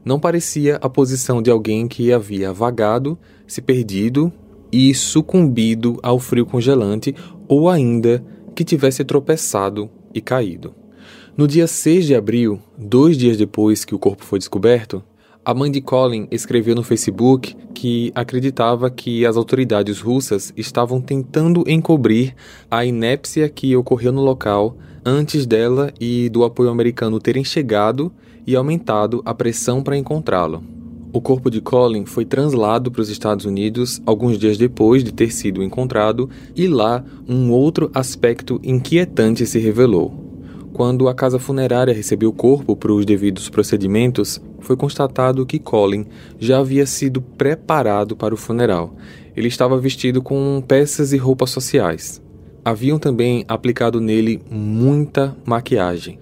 Não 0.06 0.20
parecia 0.20 0.76
a 0.76 0.88
posição 0.88 1.42
de 1.42 1.50
alguém 1.50 1.88
que 1.88 2.14
havia 2.14 2.54
vagado, 2.54 3.18
se 3.48 3.62
perdido 3.62 4.32
e 4.72 4.94
sucumbido 4.94 5.98
ao 6.04 6.20
frio 6.20 6.46
congelante 6.46 7.16
ou 7.48 7.68
ainda 7.68 8.24
que 8.54 8.64
tivesse 8.64 9.04
tropeçado 9.04 9.90
e 10.14 10.22
caído. 10.22 10.76
No 11.36 11.48
dia 11.48 11.66
6 11.66 12.06
de 12.06 12.16
abril, 12.16 12.62
dois 12.78 13.18
dias 13.18 13.38
depois 13.38 13.84
que 13.84 13.96
o 13.96 14.00
corpo 14.00 14.24
foi 14.24 14.38
descoberto, 14.38 15.04
a 15.46 15.54
mãe 15.54 15.70
de 15.70 15.80
Colin 15.80 16.28
escreveu 16.32 16.74
no 16.74 16.82
Facebook 16.82 17.56
que 17.72 18.12
acreditava 18.16 18.90
que 18.90 19.24
as 19.28 19.38
autoridades 19.38 20.02
russas 20.02 20.52
estavam 20.58 21.00
tentando 21.00 21.64
encobrir 21.68 22.34
a 22.70 22.84
inépcia 22.84 23.48
que 23.48 23.76
ocorreu 23.76 24.12
no 24.12 24.24
local 24.24 24.76
antes 25.06 25.46
dela 25.46 25.94
e 26.02 26.30
do 26.30 26.44
apoio 26.44 26.72
americano 26.72 27.20
terem 27.20 27.44
chegado 27.44 28.12
e 28.48 28.56
aumentado 28.56 29.22
a 29.24 29.36
pressão 29.36 29.84
para 29.84 29.96
encontrá-lo. 29.96 30.64
O 31.14 31.22
corpo 31.22 31.52
de 31.52 31.62
Colin 31.62 32.06
foi 32.06 32.26
translado 32.26 32.92
para 32.92 33.02
os 33.02 33.10
Estados 33.10 33.46
Unidos 33.46 34.02
alguns 34.04 34.40
dias 34.40 34.58
depois 34.58 35.04
de 35.04 35.14
ter 35.14 35.32
sido 35.32 35.64
encontrado, 35.64 36.30
e 36.56 36.68
lá 36.68 37.06
um 37.30 37.52
outro 37.52 37.90
aspecto 37.94 38.60
inquietante 38.64 39.46
se 39.46 39.58
revelou. 39.58 40.25
Quando 40.76 41.08
a 41.08 41.14
casa 41.16 41.40
funerária 41.40 41.94
recebeu 41.94 42.32
o 42.32 42.34
corpo 42.34 42.76
para 42.76 42.92
os 42.92 43.06
devidos 43.06 43.48
procedimentos, 43.48 44.42
foi 44.60 44.76
constatado 44.76 45.46
que 45.46 45.58
Colin 45.58 46.06
já 46.38 46.60
havia 46.60 46.86
sido 46.86 47.22
preparado 47.22 48.14
para 48.14 48.34
o 48.34 48.38
funeral. 48.38 48.94
Ele 49.38 49.48
estava 49.48 49.80
vestido 49.80 50.22
com 50.22 50.62
peças 50.68 51.14
e 51.14 51.18
roupas 51.18 51.52
sociais. 51.52 52.22
Haviam 52.66 53.00
também 53.00 53.46
aplicado 53.48 54.02
nele 54.02 54.42
muita 54.52 55.34
maquiagem. 55.46 56.20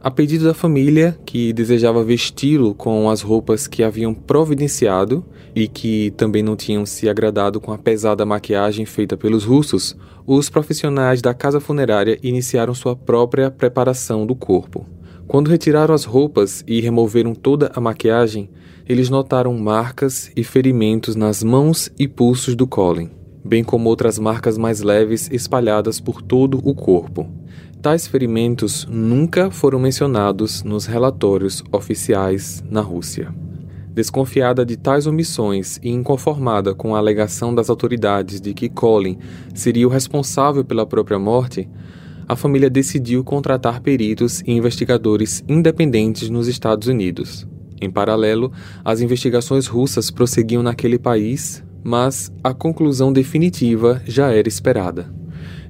A 0.00 0.08
pedido 0.08 0.44
da 0.44 0.54
família, 0.54 1.18
que 1.26 1.52
desejava 1.52 2.04
vesti-lo 2.04 2.76
com 2.76 3.10
as 3.10 3.22
roupas 3.22 3.66
que 3.66 3.82
haviam 3.82 4.14
providenciado 4.14 5.24
e 5.56 5.66
que 5.66 6.10
também 6.18 6.42
não 6.42 6.54
tinham 6.54 6.84
se 6.84 7.08
agradado 7.08 7.58
com 7.62 7.72
a 7.72 7.78
pesada 7.78 8.26
maquiagem 8.26 8.84
feita 8.84 9.16
pelos 9.16 9.42
russos, 9.42 9.96
os 10.26 10.50
profissionais 10.50 11.22
da 11.22 11.32
casa 11.32 11.58
funerária 11.58 12.18
iniciaram 12.22 12.74
sua 12.74 12.94
própria 12.94 13.50
preparação 13.50 14.26
do 14.26 14.34
corpo. 14.34 14.86
Quando 15.26 15.48
retiraram 15.48 15.94
as 15.94 16.04
roupas 16.04 16.62
e 16.66 16.82
removeram 16.82 17.34
toda 17.34 17.72
a 17.74 17.80
maquiagem, 17.80 18.50
eles 18.86 19.08
notaram 19.08 19.56
marcas 19.56 20.30
e 20.36 20.44
ferimentos 20.44 21.16
nas 21.16 21.42
mãos 21.42 21.90
e 21.98 22.06
pulsos 22.06 22.54
do 22.54 22.66
Colin, 22.66 23.10
bem 23.42 23.64
como 23.64 23.88
outras 23.88 24.18
marcas 24.18 24.58
mais 24.58 24.82
leves 24.82 25.30
espalhadas 25.32 25.98
por 25.98 26.20
todo 26.20 26.60
o 26.62 26.74
corpo. 26.74 27.26
Tais 27.80 28.06
ferimentos 28.06 28.86
nunca 28.90 29.50
foram 29.50 29.78
mencionados 29.78 30.62
nos 30.62 30.84
relatórios 30.84 31.64
oficiais 31.72 32.62
na 32.68 32.82
Rússia. 32.82 33.45
Desconfiada 33.96 34.62
de 34.62 34.76
tais 34.76 35.06
omissões 35.06 35.80
e 35.82 35.88
inconformada 35.88 36.74
com 36.74 36.94
a 36.94 36.98
alegação 36.98 37.54
das 37.54 37.70
autoridades 37.70 38.42
de 38.42 38.52
que 38.52 38.68
Colin 38.68 39.16
seria 39.54 39.88
o 39.88 39.90
responsável 39.90 40.62
pela 40.62 40.84
própria 40.84 41.18
morte, 41.18 41.66
a 42.28 42.36
família 42.36 42.68
decidiu 42.68 43.24
contratar 43.24 43.80
peritos 43.80 44.42
e 44.42 44.52
investigadores 44.52 45.42
independentes 45.48 46.28
nos 46.28 46.46
Estados 46.46 46.88
Unidos. 46.88 47.48
Em 47.80 47.90
paralelo, 47.90 48.52
as 48.84 49.00
investigações 49.00 49.66
russas 49.66 50.10
prosseguiam 50.10 50.62
naquele 50.62 50.98
país, 50.98 51.64
mas 51.82 52.30
a 52.44 52.52
conclusão 52.52 53.10
definitiva 53.10 54.02
já 54.04 54.30
era 54.30 54.46
esperada. 54.46 55.10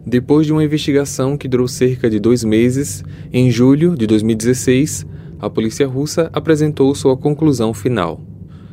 Depois 0.04 0.46
de 0.46 0.52
uma 0.52 0.64
investigação 0.64 1.36
que 1.36 1.46
durou 1.46 1.68
cerca 1.68 2.10
de 2.10 2.18
dois 2.18 2.42
meses, 2.42 3.04
em 3.32 3.52
julho 3.52 3.94
de 3.94 4.04
2016, 4.04 5.06
a 5.38 5.50
polícia 5.50 5.86
russa 5.86 6.30
apresentou 6.32 6.94
sua 6.94 7.16
conclusão 7.16 7.74
final. 7.74 8.20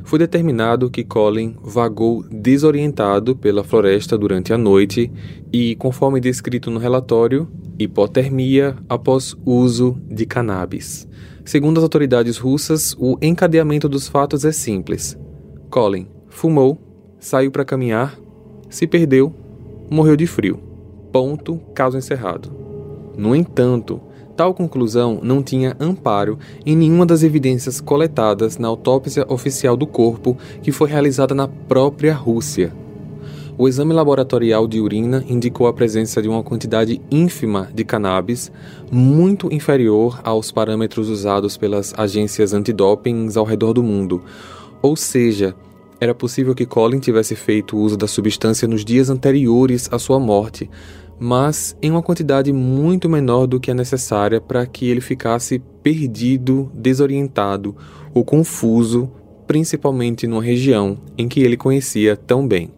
Foi 0.04 0.20
determinado 0.20 0.90
que 0.90 1.04
Colin 1.04 1.56
vagou 1.62 2.24
desorientado 2.30 3.36
pela 3.36 3.64
floresta 3.64 4.18
durante 4.18 4.52
a 4.54 4.58
noite 4.58 5.12
e, 5.52 5.76
conforme 5.76 6.20
descrito 6.20 6.70
no 6.70 6.80
relatório, 6.80 7.48
hipotermia 7.80 8.76
após 8.90 9.36
uso 9.46 9.98
de 10.10 10.26
cannabis. 10.26 11.08
Segundo 11.46 11.78
as 11.78 11.84
autoridades 11.84 12.38
russas, 12.38 12.96
o 13.00 13.18
encadeamento 13.22 13.88
dos 13.88 14.08
fatos 14.08 14.46
é 14.46 14.52
simples. 14.52 15.18
Colin 15.70 16.08
fumou, 16.30 16.78
saiu 17.20 17.52
para 17.52 17.66
caminhar, 17.66 18.20
se 18.70 18.86
perdeu, 18.86 19.34
morreu 19.90 20.16
de 20.16 20.28
frio. 20.28 20.60
Ponto, 21.12 21.58
caso 21.74 21.98
encerrado. 21.98 22.52
No 23.18 23.36
entanto, 23.36 24.02
tal 24.36 24.54
conclusão 24.54 25.20
não 25.22 25.42
tinha 25.42 25.76
amparo 25.80 26.38
em 26.66 26.76
nenhuma 26.76 27.06
das 27.06 27.24
evidências 27.24 27.80
coletadas 27.80 28.58
na 28.58 28.68
autópsia 28.68 29.26
oficial 29.30 29.78
do 29.78 29.88
corpo 29.88 30.38
que 30.62 30.72
foi 30.72 30.90
realizada 30.90 31.34
na 31.34 31.48
própria 31.48 32.14
Rússia. 32.14 32.74
O 33.56 33.68
exame 33.68 33.94
laboratorial 33.94 34.68
de 34.68 34.80
urina 34.80 35.24
indicou 35.30 35.68
a 35.68 35.74
presença 35.74 36.22
de 36.22 36.28
uma 36.28 36.42
quantidade 36.42 37.00
ínfima 37.12 37.70
de 37.74 37.84
cannabis, 37.84 38.52
muito 38.92 39.54
inferior 39.54 40.20
aos 40.24 40.52
parâmetros 40.52 41.08
usados 41.08 41.56
pelas 41.56 41.94
agências 41.96 42.52
antidoping 42.52 43.30
ao 43.36 43.46
redor 43.46 43.74
do 43.74 43.84
mundo. 43.84 44.24
Ou 44.82 44.96
seja, 44.96 45.56
era 46.02 46.16
possível 46.16 46.56
que 46.56 46.66
Colin 46.66 47.00
tivesse 47.00 47.36
feito 47.36 47.78
uso 47.78 47.96
da 47.96 48.08
substância 48.08 48.68
nos 48.68 48.84
dias 48.84 49.12
anteriores 49.12 49.88
à 49.92 50.00
sua 50.00 50.20
morte, 50.20 50.68
mas 51.20 51.76
em 51.82 51.92
uma 51.92 52.02
quantidade 52.02 52.52
muito 52.52 53.10
menor 53.10 53.48
do 53.48 53.60
que 53.60 53.72
a 53.72 53.74
necessária 53.74 54.42
para 54.42 54.66
que 54.66 54.88
ele 54.88 55.02
ficasse 55.02 55.62
perdido, 55.82 56.72
desorientado 56.74 57.76
ou 58.14 58.24
confuso, 58.24 59.10
principalmente 59.48 60.28
numa 60.28 60.42
região 60.42 60.98
em 61.18 61.28
que 61.28 61.42
ele 61.42 61.58
conhecia 61.58 62.16
tão 62.16 62.48
bem. 62.48 62.72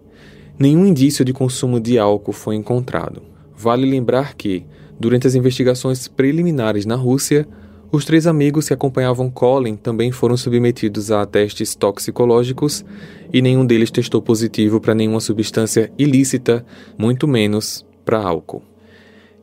Nenhum 0.58 0.86
indício 0.86 1.26
de 1.26 1.34
consumo 1.34 1.80
de 1.80 2.00
álcool 2.00 2.32
foi 2.32 2.56
encontrado. 2.56 3.22
Vale 3.56 3.86
lembrar 3.86 4.36
que, 4.36 4.66
durante 5.00 5.28
as 5.28 5.36
investigações 5.36 6.08
preliminares 6.08 6.86
na 6.86 6.96
Rússia, 6.96 7.48
os 7.92 8.04
três 8.04 8.28
amigos 8.28 8.68
que 8.68 8.74
acompanhavam 8.74 9.30
Colin 9.30 9.76
também 9.76 10.12
foram 10.12 10.36
submetidos 10.36 11.12
a 11.12 11.26
testes 11.26 11.76
toxicológicos 11.76 12.84
e 13.32 13.42
nenhum 13.42 13.66
deles 13.66 13.92
testou 13.92 14.22
positivo 14.22 14.82
para 14.82 14.96
nenhuma 14.96 15.20
substância 15.20 15.92
ilícita, 15.98 16.66
muito 16.98 17.28
menos 17.28 17.85
para 18.06 18.20
álcool. 18.20 18.62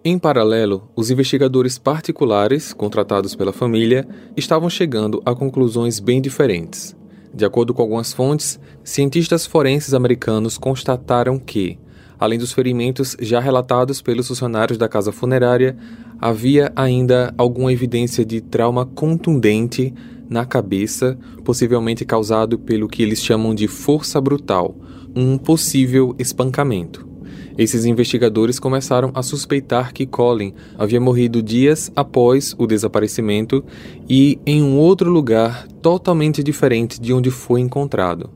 Em 0.05 0.19
paralelo, 0.19 0.89
os 0.97 1.11
investigadores 1.11 1.79
particulares, 1.79 2.73
contratados 2.73 3.37
pela 3.37 3.53
família, 3.53 4.07
estavam 4.37 4.69
chegando 4.71 5.23
a 5.25 5.35
conclusões 5.35 6.01
bem 6.01 6.21
diferentes. 6.21 6.97
De 7.33 7.45
acordo 7.45 7.73
com 7.73 7.83
algumas 7.83 8.13
fontes, 8.13 8.59
cientistas 8.83 9.47
forenses 9.47 9.95
americanos 9.95 10.59
constataram 10.59 11.39
que, 11.39 11.79
além 12.19 12.39
dos 12.39 12.53
ferimentos 12.53 13.17
já 13.21 13.39
relatados 13.39 14.03
pelos 14.03 14.29
funcionários 14.29 14.77
da 14.77 14.89
casa 14.89 15.13
funerária, 15.13 15.77
havia 16.21 16.73
ainda 16.75 17.33
alguma 17.39 17.73
evidência 17.73 18.25
de 18.25 18.41
trauma 18.41 18.85
contundente 18.85 19.95
na 20.29 20.45
cabeça, 20.45 21.17
possivelmente 21.45 22.05
causado 22.05 22.59
pelo 22.59 22.89
que 22.89 23.03
eles 23.03 23.23
chamam 23.23 23.55
de 23.55 23.69
força 23.69 24.21
brutal, 24.21 24.75
um 25.15 25.39
possível 25.39 26.15
espancamento. 26.19 27.12
Esses 27.57 27.85
investigadores 27.85 28.59
começaram 28.59 29.11
a 29.15 29.23
suspeitar 29.23 29.93
que 29.93 30.07
Colin 30.07 30.55
havia 30.79 31.01
morrido 31.01 31.43
dias 31.43 31.93
após 31.95 32.55
o 32.59 32.67
desaparecimento 32.67 33.65
e 34.09 34.39
em 34.47 34.63
um 34.63 34.79
outro 34.79 35.11
lugar 35.11 35.67
totalmente 35.83 36.43
diferente 36.43 37.01
de 37.01 37.13
onde 37.13 37.31
foi 37.31 37.61
encontrado. 37.61 38.31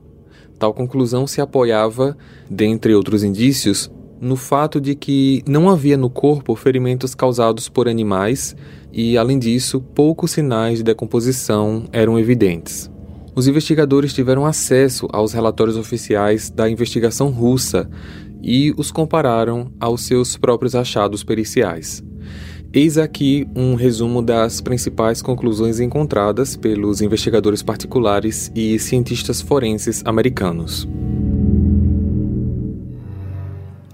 Tal 0.59 0.73
conclusão 0.73 1.25
se 1.27 1.41
apoiava, 1.41 2.17
dentre 2.49 2.93
outros 2.93 3.23
indícios, 3.23 3.91
no 4.19 4.35
fato 4.35 4.81
de 4.81 4.95
que 4.95 5.43
não 5.47 5.69
havia 5.69 5.97
no 5.97 6.09
corpo 6.09 6.55
ferimentos 6.55 7.13
causados 7.13 7.69
por 7.69 7.87
animais 7.87 8.55
e, 8.91 9.17
além 9.17 9.37
disso, 9.37 9.79
poucos 9.79 10.31
sinais 10.31 10.79
de 10.79 10.83
decomposição 10.83 11.85
eram 11.91 12.17
evidentes. 12.17 12.89
Os 13.35 13.47
investigadores 13.47 14.15
tiveram 14.15 14.47
acesso 14.47 15.07
aos 15.13 15.31
relatórios 15.31 15.77
oficiais 15.77 16.49
da 16.49 16.67
investigação 16.67 17.29
russa 17.29 17.87
e 18.41 18.73
os 18.77 18.91
compararam 18.91 19.71
aos 19.79 20.03
seus 20.03 20.37
próprios 20.37 20.75
achados 20.75 21.23
periciais. 21.23 22.03
Eis 22.73 22.97
aqui 22.97 23.47
um 23.55 23.75
resumo 23.75 24.21
das 24.21 24.59
principais 24.59 25.21
conclusões 25.21 25.79
encontradas 25.79 26.55
pelos 26.55 27.01
investigadores 27.01 27.63
particulares 27.63 28.51
e 28.53 28.77
cientistas 28.77 29.41
forenses 29.41 30.03
americanos. 30.05 30.87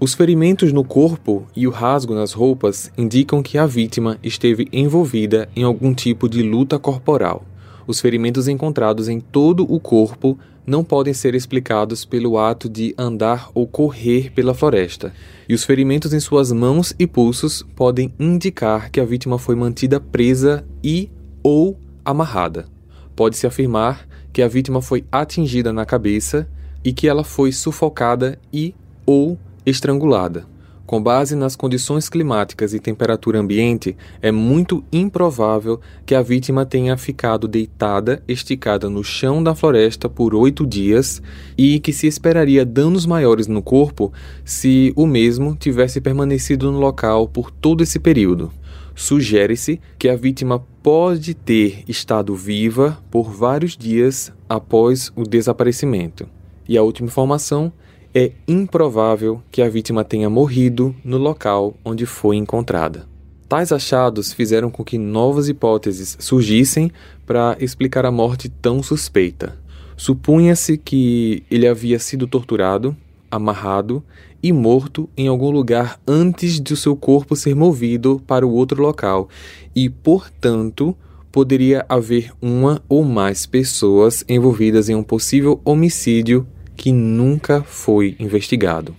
Os 0.00 0.12
ferimentos 0.12 0.72
no 0.72 0.84
corpo 0.84 1.46
e 1.56 1.66
o 1.66 1.70
rasgo 1.70 2.14
nas 2.14 2.32
roupas 2.32 2.92
indicam 2.98 3.42
que 3.42 3.56
a 3.56 3.64
vítima 3.64 4.18
esteve 4.22 4.68
envolvida 4.70 5.48
em 5.56 5.62
algum 5.62 5.94
tipo 5.94 6.28
de 6.28 6.42
luta 6.42 6.78
corporal. 6.78 7.42
Os 7.86 8.00
ferimentos 8.00 8.48
encontrados 8.48 9.08
em 9.08 9.20
todo 9.20 9.70
o 9.70 9.78
corpo 9.78 10.38
não 10.66 10.82
podem 10.82 11.12
ser 11.12 11.34
explicados 11.34 12.04
pelo 12.04 12.38
ato 12.38 12.68
de 12.68 12.94
andar 12.96 13.50
ou 13.54 13.66
correr 13.66 14.30
pela 14.32 14.54
floresta, 14.54 15.12
e 15.48 15.54
os 15.54 15.64
ferimentos 15.64 16.14
em 16.14 16.20
suas 16.20 16.50
mãos 16.50 16.94
e 16.98 17.06
pulsos 17.06 17.62
podem 17.76 18.12
indicar 18.18 18.90
que 18.90 19.00
a 19.00 19.04
vítima 19.04 19.38
foi 19.38 19.54
mantida 19.54 20.00
presa 20.00 20.64
e 20.82 21.10
ou 21.42 21.78
amarrada. 22.02 22.66
Pode-se 23.14 23.46
afirmar 23.46 24.08
que 24.32 24.42
a 24.42 24.48
vítima 24.48 24.80
foi 24.80 25.04
atingida 25.12 25.72
na 25.72 25.84
cabeça 25.84 26.48
e 26.82 26.92
que 26.92 27.06
ela 27.06 27.22
foi 27.22 27.52
sufocada 27.52 28.38
e 28.52 28.74
ou 29.06 29.38
estrangulada. 29.64 30.53
Com 30.86 31.02
base 31.02 31.34
nas 31.34 31.56
condições 31.56 32.10
climáticas 32.10 32.74
e 32.74 32.78
temperatura 32.78 33.40
ambiente, 33.40 33.96
é 34.20 34.30
muito 34.30 34.84
improvável 34.92 35.80
que 36.04 36.14
a 36.14 36.20
vítima 36.20 36.66
tenha 36.66 36.94
ficado 36.98 37.48
deitada, 37.48 38.22
esticada 38.28 38.90
no 38.90 39.02
chão 39.02 39.42
da 39.42 39.54
floresta 39.54 40.10
por 40.10 40.34
oito 40.34 40.66
dias 40.66 41.22
e 41.56 41.80
que 41.80 41.90
se 41.90 42.06
esperaria 42.06 42.66
danos 42.66 43.06
maiores 43.06 43.46
no 43.46 43.62
corpo 43.62 44.12
se 44.44 44.92
o 44.94 45.06
mesmo 45.06 45.56
tivesse 45.56 46.02
permanecido 46.02 46.70
no 46.70 46.78
local 46.78 47.28
por 47.28 47.50
todo 47.50 47.82
esse 47.82 47.98
período. 47.98 48.52
Sugere-se 48.94 49.80
que 49.98 50.10
a 50.10 50.16
vítima 50.16 50.62
pode 50.82 51.32
ter 51.32 51.82
estado 51.88 52.34
viva 52.34 53.02
por 53.10 53.32
vários 53.32 53.74
dias 53.74 54.30
após 54.46 55.10
o 55.16 55.24
desaparecimento. 55.24 56.28
E 56.68 56.76
a 56.76 56.82
última 56.82 57.08
informação 57.08 57.72
é 58.14 58.30
improvável 58.46 59.42
que 59.50 59.60
a 59.60 59.68
vítima 59.68 60.04
tenha 60.04 60.30
morrido 60.30 60.94
no 61.04 61.18
local 61.18 61.74
onde 61.84 62.06
foi 62.06 62.36
encontrada. 62.36 63.08
Tais 63.48 63.72
achados 63.72 64.32
fizeram 64.32 64.70
com 64.70 64.84
que 64.84 64.96
novas 64.96 65.48
hipóteses 65.48 66.16
surgissem 66.20 66.92
para 67.26 67.56
explicar 67.58 68.06
a 68.06 68.12
morte 68.12 68.48
tão 68.48 68.82
suspeita. 68.84 69.58
Supunha-se 69.96 70.78
que 70.78 71.42
ele 71.50 71.66
havia 71.66 71.98
sido 71.98 72.26
torturado, 72.28 72.96
amarrado 73.28 74.02
e 74.40 74.52
morto 74.52 75.08
em 75.16 75.26
algum 75.26 75.50
lugar 75.50 76.00
antes 76.06 76.60
de 76.60 76.72
o 76.72 76.76
seu 76.76 76.94
corpo 76.94 77.34
ser 77.34 77.56
movido 77.56 78.22
para 78.26 78.46
o 78.46 78.52
outro 78.52 78.80
local 78.80 79.28
e, 79.74 79.88
portanto, 79.88 80.96
poderia 81.32 81.84
haver 81.88 82.32
uma 82.40 82.80
ou 82.88 83.04
mais 83.04 83.44
pessoas 83.44 84.24
envolvidas 84.28 84.88
em 84.88 84.94
um 84.94 85.02
possível 85.02 85.60
homicídio 85.64 86.46
que 86.76 86.92
nunca 86.92 87.62
foi 87.62 88.16
investigado. 88.18 88.94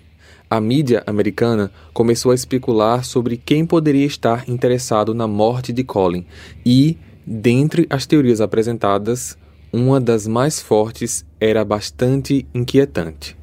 A 0.50 0.62
mídia 0.62 1.04
americana 1.08 1.72
começou 1.94 2.32
a 2.32 2.36
especular 2.36 3.04
sobre 3.04 3.36
quem 3.36 3.66
poderia 3.66 4.06
estar 4.06 4.48
interessado 4.48 5.14
na 5.14 5.28
morte 5.28 5.74
de 5.74 5.84
Colin 5.84 6.26
e, 6.66 6.98
dentre 7.26 7.88
as 7.90 8.06
teorias 8.06 8.40
apresentadas, 8.40 9.38
uma 9.74 10.00
das 10.00 10.28
mais 10.28 10.62
fortes 10.62 11.26
era 11.40 11.66
bastante 11.66 12.48
inquietante. 12.54 13.36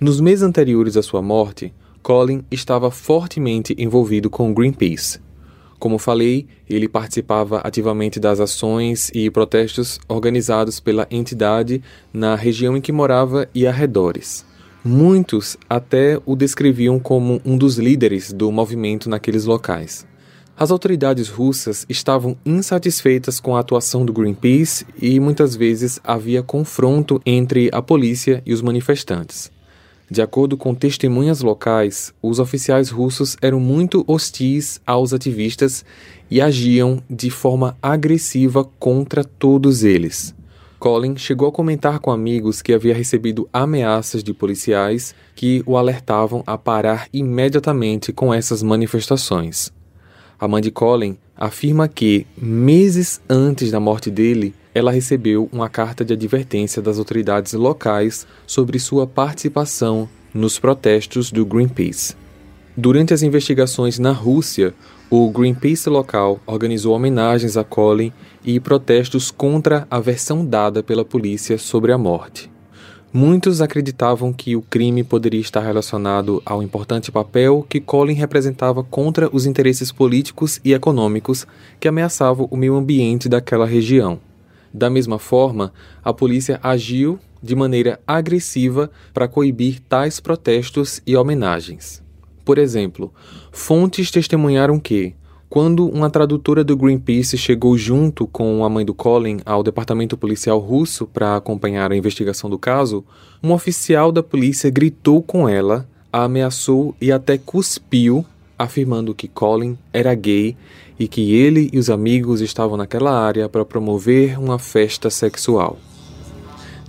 Nos 0.00 0.20
meses 0.20 0.42
anteriores 0.42 0.96
à 0.96 1.02
sua 1.02 1.20
morte, 1.20 1.72
Colin 2.02 2.42
estava 2.50 2.90
fortemente 2.90 3.74
envolvido 3.78 4.30
com 4.30 4.54
Greenpeace. 4.54 5.20
Como 5.78 5.98
falei, 5.98 6.46
ele 6.68 6.88
participava 6.88 7.60
ativamente 7.62 8.18
das 8.18 8.40
ações 8.40 9.10
e 9.14 9.30
protestos 9.30 10.00
organizados 10.08 10.80
pela 10.80 11.06
entidade 11.10 11.80
na 12.12 12.34
região 12.34 12.76
em 12.76 12.80
que 12.80 12.90
morava 12.90 13.48
e 13.54 13.66
arredores. 13.66 14.44
Muitos 14.84 15.56
até 15.68 16.20
o 16.24 16.34
descreviam 16.34 16.98
como 16.98 17.40
um 17.44 17.56
dos 17.56 17.78
líderes 17.78 18.32
do 18.32 18.50
movimento 18.50 19.08
naqueles 19.08 19.44
locais. 19.44 20.06
As 20.56 20.72
autoridades 20.72 21.28
russas 21.28 21.86
estavam 21.88 22.36
insatisfeitas 22.44 23.38
com 23.38 23.54
a 23.54 23.60
atuação 23.60 24.04
do 24.04 24.12
Greenpeace 24.12 24.84
e 25.00 25.20
muitas 25.20 25.54
vezes 25.54 26.00
havia 26.02 26.42
confronto 26.42 27.20
entre 27.24 27.70
a 27.72 27.80
polícia 27.80 28.42
e 28.44 28.52
os 28.52 28.60
manifestantes. 28.60 29.52
De 30.10 30.22
acordo 30.22 30.56
com 30.56 30.74
testemunhas 30.74 31.42
locais, 31.42 32.14
os 32.22 32.38
oficiais 32.38 32.88
russos 32.88 33.36
eram 33.42 33.60
muito 33.60 34.04
hostis 34.06 34.80
aos 34.86 35.12
ativistas 35.12 35.84
e 36.30 36.40
agiam 36.40 37.02
de 37.10 37.28
forma 37.28 37.76
agressiva 37.82 38.64
contra 38.78 39.22
todos 39.22 39.84
eles. 39.84 40.34
Colin 40.78 41.16
chegou 41.16 41.48
a 41.48 41.52
comentar 41.52 41.98
com 41.98 42.10
amigos 42.10 42.62
que 42.62 42.72
havia 42.72 42.94
recebido 42.94 43.48
ameaças 43.52 44.22
de 44.22 44.32
policiais 44.32 45.14
que 45.34 45.62
o 45.66 45.76
alertavam 45.76 46.42
a 46.46 46.56
parar 46.56 47.08
imediatamente 47.12 48.12
com 48.12 48.32
essas 48.32 48.62
manifestações. 48.62 49.72
A 50.38 50.46
mãe 50.46 50.62
de 50.62 50.70
Colin 50.70 51.18
afirma 51.36 51.88
que, 51.88 52.26
meses 52.36 53.20
antes 53.28 53.72
da 53.72 53.80
morte 53.80 54.08
dele, 54.08 54.54
ela 54.78 54.92
recebeu 54.92 55.48
uma 55.52 55.68
carta 55.68 56.04
de 56.04 56.12
advertência 56.12 56.80
das 56.80 56.98
autoridades 56.98 57.52
locais 57.52 58.26
sobre 58.46 58.78
sua 58.78 59.06
participação 59.06 60.08
nos 60.32 60.58
protestos 60.58 61.32
do 61.32 61.44
Greenpeace. 61.44 62.14
Durante 62.76 63.12
as 63.12 63.22
investigações 63.22 63.98
na 63.98 64.12
Rússia, 64.12 64.72
o 65.10 65.28
Greenpeace 65.30 65.88
local 65.90 66.38
organizou 66.46 66.94
homenagens 66.94 67.56
a 67.56 67.64
Colin 67.64 68.12
e 68.44 68.60
protestos 68.60 69.32
contra 69.32 69.84
a 69.90 69.98
versão 69.98 70.46
dada 70.46 70.80
pela 70.80 71.04
polícia 71.04 71.58
sobre 71.58 71.90
a 71.90 71.98
morte. 71.98 72.48
Muitos 73.12 73.60
acreditavam 73.62 74.32
que 74.32 74.54
o 74.54 74.60
crime 74.62 75.02
poderia 75.02 75.40
estar 75.40 75.62
relacionado 75.62 76.42
ao 76.44 76.62
importante 76.62 77.10
papel 77.10 77.66
que 77.68 77.80
Colin 77.80 78.12
representava 78.12 78.84
contra 78.84 79.28
os 79.34 79.46
interesses 79.46 79.90
políticos 79.90 80.60
e 80.62 80.74
econômicos 80.74 81.46
que 81.80 81.88
ameaçavam 81.88 82.46
o 82.50 82.56
meio 82.56 82.76
ambiente 82.76 83.28
daquela 83.28 83.66
região. 83.66 84.20
Da 84.72 84.90
mesma 84.90 85.18
forma, 85.18 85.72
a 86.04 86.12
polícia 86.12 86.58
agiu 86.62 87.18
de 87.42 87.54
maneira 87.54 88.00
agressiva 88.06 88.90
para 89.14 89.28
coibir 89.28 89.80
tais 89.88 90.20
protestos 90.20 91.00
e 91.06 91.16
homenagens. 91.16 92.02
Por 92.44 92.58
exemplo, 92.58 93.12
fontes 93.52 94.10
testemunharam 94.10 94.78
que, 94.78 95.14
quando 95.48 95.88
uma 95.88 96.10
tradutora 96.10 96.62
do 96.62 96.76
Greenpeace 96.76 97.38
chegou 97.38 97.76
junto 97.78 98.26
com 98.26 98.64
a 98.64 98.68
mãe 98.68 98.84
do 98.84 98.94
Colin 98.94 99.40
ao 99.46 99.62
departamento 99.62 100.16
policial 100.16 100.58
russo 100.58 101.06
para 101.06 101.36
acompanhar 101.36 101.90
a 101.90 101.96
investigação 101.96 102.50
do 102.50 102.58
caso, 102.58 103.04
um 103.42 103.52
oficial 103.52 104.12
da 104.12 104.22
polícia 104.22 104.70
gritou 104.70 105.22
com 105.22 105.48
ela, 105.48 105.88
a 106.12 106.24
ameaçou 106.24 106.94
e 107.00 107.12
até 107.12 107.38
cuspiu, 107.38 108.24
afirmando 108.58 109.14
que 109.14 109.28
Colin 109.28 109.78
era 109.92 110.14
gay 110.14 110.56
e 110.98 111.06
que 111.06 111.34
ele 111.34 111.70
e 111.72 111.78
os 111.78 111.88
amigos 111.88 112.40
estavam 112.40 112.76
naquela 112.76 113.12
área 113.12 113.48
para 113.48 113.64
promover 113.64 114.38
uma 114.38 114.58
festa 114.58 115.08
sexual. 115.08 115.78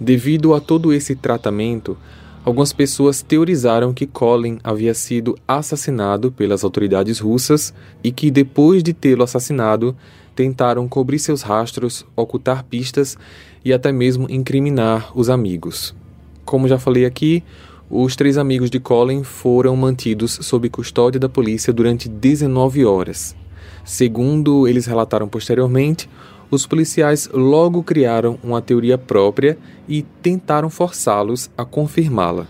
Devido 0.02 0.54
a 0.54 0.60
todo 0.60 0.92
esse 0.92 1.16
tratamento, 1.16 1.98
Algumas 2.44 2.72
pessoas 2.72 3.22
teorizaram 3.22 3.94
que 3.94 4.08
Colin 4.08 4.60
havia 4.64 4.94
sido 4.94 5.38
assassinado 5.48 6.32
pelas 6.32 6.64
autoridades 6.64 7.20
russas 7.20 7.74
e 8.04 8.12
que, 8.12 8.32
depois 8.32 8.82
de 8.82 8.94
tê-lo 8.94 9.24
assassinado, 9.24 9.96
tentaram 10.36 10.88
cobrir 10.88 11.20
seus 11.20 11.42
rastros, 11.42 12.06
ocultar 12.16 12.64
pistas 12.64 13.18
e 13.64 13.74
até 13.74 13.92
mesmo 13.92 14.26
incriminar 14.30 15.12
os 15.14 15.30
amigos. 15.30 15.94
Como 16.46 16.68
já 16.68 16.80
falei 16.80 17.06
aqui, 17.06 17.44
os 17.90 18.16
três 18.16 18.38
amigos 18.38 18.70
de 18.70 18.80
Colin 18.80 19.24
foram 19.24 19.76
mantidos 19.76 20.38
sob 20.42 20.70
custódia 20.70 21.20
da 21.20 21.28
polícia 21.28 21.74
durante 21.74 22.08
19 22.08 22.86
horas. 22.86 23.36
Segundo 23.84 24.68
eles 24.68 24.86
relataram 24.86 25.28
posteriormente, 25.28 26.08
os 26.52 26.68
policiais 26.68 27.28
logo 27.34 27.82
criaram 27.82 28.38
uma 28.44 28.62
teoria 28.62 28.98
própria 28.98 29.58
e 29.88 30.04
tentaram 30.22 30.70
forçá-los 30.70 31.50
a 31.58 31.66
confirmá-la. 31.66 32.46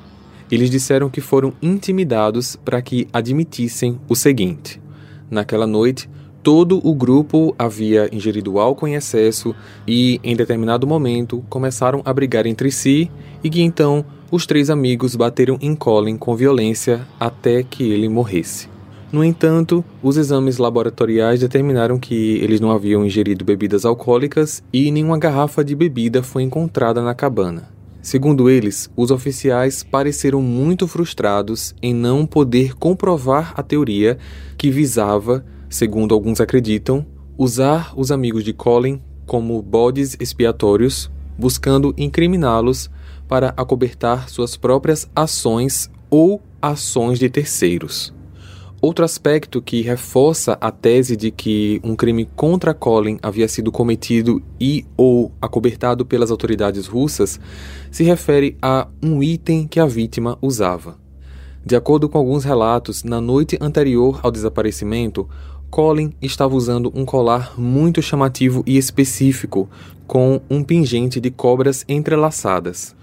Eles 0.52 0.70
disseram 0.70 1.10
que 1.10 1.22
foram 1.22 1.54
intimidados 1.62 2.58
para 2.58 2.82
que 2.82 3.08
admitissem 3.14 3.98
o 4.10 4.16
seguinte: 4.16 4.82
naquela 5.30 5.68
noite, 5.68 6.10
todo 6.44 6.86
o 6.86 6.94
grupo 6.94 7.56
havia 7.58 8.10
ingerido 8.14 8.60
álcool 8.60 8.88
em 8.88 8.96
excesso 8.96 9.56
e, 9.88 10.20
em 10.24 10.36
determinado 10.36 10.88
momento, 10.88 11.44
começaram 11.50 12.02
a 12.04 12.14
brigar 12.14 12.46
entre 12.46 12.72
si 12.72 13.10
e 13.44 13.50
que 13.50 13.62
então 13.62 14.04
os 14.32 14.46
três 14.46 14.70
amigos 14.70 15.16
bateram 15.16 15.58
em 15.62 15.76
Colin 15.76 16.18
com 16.18 16.36
violência 16.36 17.08
até 17.20 17.64
que 17.64 17.84
ele 17.92 18.08
morresse. 18.08 18.70
No 19.12 19.24
entanto, 19.24 19.84
os 20.04 20.18
exames 20.18 20.60
laboratoriais 20.60 21.40
determinaram 21.40 21.98
que 21.98 22.38
eles 22.44 22.60
não 22.60 22.70
haviam 22.70 23.04
ingerido 23.04 23.44
bebidas 23.44 23.84
alcoólicas 23.84 24.62
e 24.72 24.92
nenhuma 24.92 25.18
garrafa 25.18 25.64
de 25.64 25.76
bebida 25.76 26.22
foi 26.22 26.44
encontrada 26.44 27.02
na 27.02 27.16
cabana. 27.16 27.70
Segundo 28.02 28.50
eles, 28.50 28.90
os 28.96 29.10
oficiais 29.10 29.84
pareceram 29.84 30.42
muito 30.42 30.88
frustrados 30.88 31.74
em 31.82 31.94
não 31.94 32.26
poder 32.26 32.76
comprovar 32.76 33.54
a 33.58 33.64
teoria 33.64 34.18
que 34.58 34.70
visava, 34.70 35.44
segundo 35.70 36.14
alguns 36.14 36.40
acreditam, 36.40 37.06
usar 37.38 37.94
os 37.98 38.12
amigos 38.12 38.44
de 38.44 38.54
Colin 38.54 39.02
como 39.26 39.62
bodes 39.62 40.16
expiatórios, 40.20 41.12
buscando 41.38 41.94
incriminá-los 41.98 42.90
para 43.30 43.54
acobertar 43.56 44.28
suas 44.28 44.58
próprias 44.58 45.08
ações 45.16 45.90
ou 46.10 46.42
ações 46.60 47.20
de 47.20 47.30
terceiros. 47.30 48.12
Outro 48.82 49.06
aspecto 49.06 49.62
que 49.62 49.82
reforça 49.82 50.58
a 50.60 50.72
tese 50.72 51.16
de 51.16 51.32
que 51.32 51.80
um 51.84 51.96
crime 51.96 52.28
contra 52.36 52.74
Colin 52.74 53.20
havia 53.22 53.48
sido 53.48 53.72
cometido 53.72 54.42
e 54.60 54.86
ou 54.98 55.32
acobertado 55.42 56.06
pelas 56.06 56.32
autoridades 56.32 56.88
russas 56.88 57.40
se 57.92 58.04
refere 58.04 58.58
a 58.62 58.88
um 59.04 59.22
item 59.22 59.68
que 59.68 59.80
a 59.80 59.86
vítima 59.86 60.38
usava. 60.42 60.98
De 61.64 61.76
acordo 61.76 62.08
com 62.08 62.18
alguns 62.18 62.46
relatos, 62.46 63.04
na 63.04 63.20
noite 63.20 63.58
anterior 63.62 64.22
ao 64.24 64.32
desaparecimento, 64.32 65.30
Colin 65.70 66.14
estava 66.22 66.56
usando 66.56 66.92
um 66.96 67.06
colar 67.06 67.60
muito 67.60 68.02
chamativo 68.02 68.64
e 68.66 68.78
específico, 68.78 69.70
com 70.08 70.42
um 70.50 70.64
pingente 70.64 71.20
de 71.20 71.30
cobras 71.30 71.86
entrelaçadas. 71.88 72.96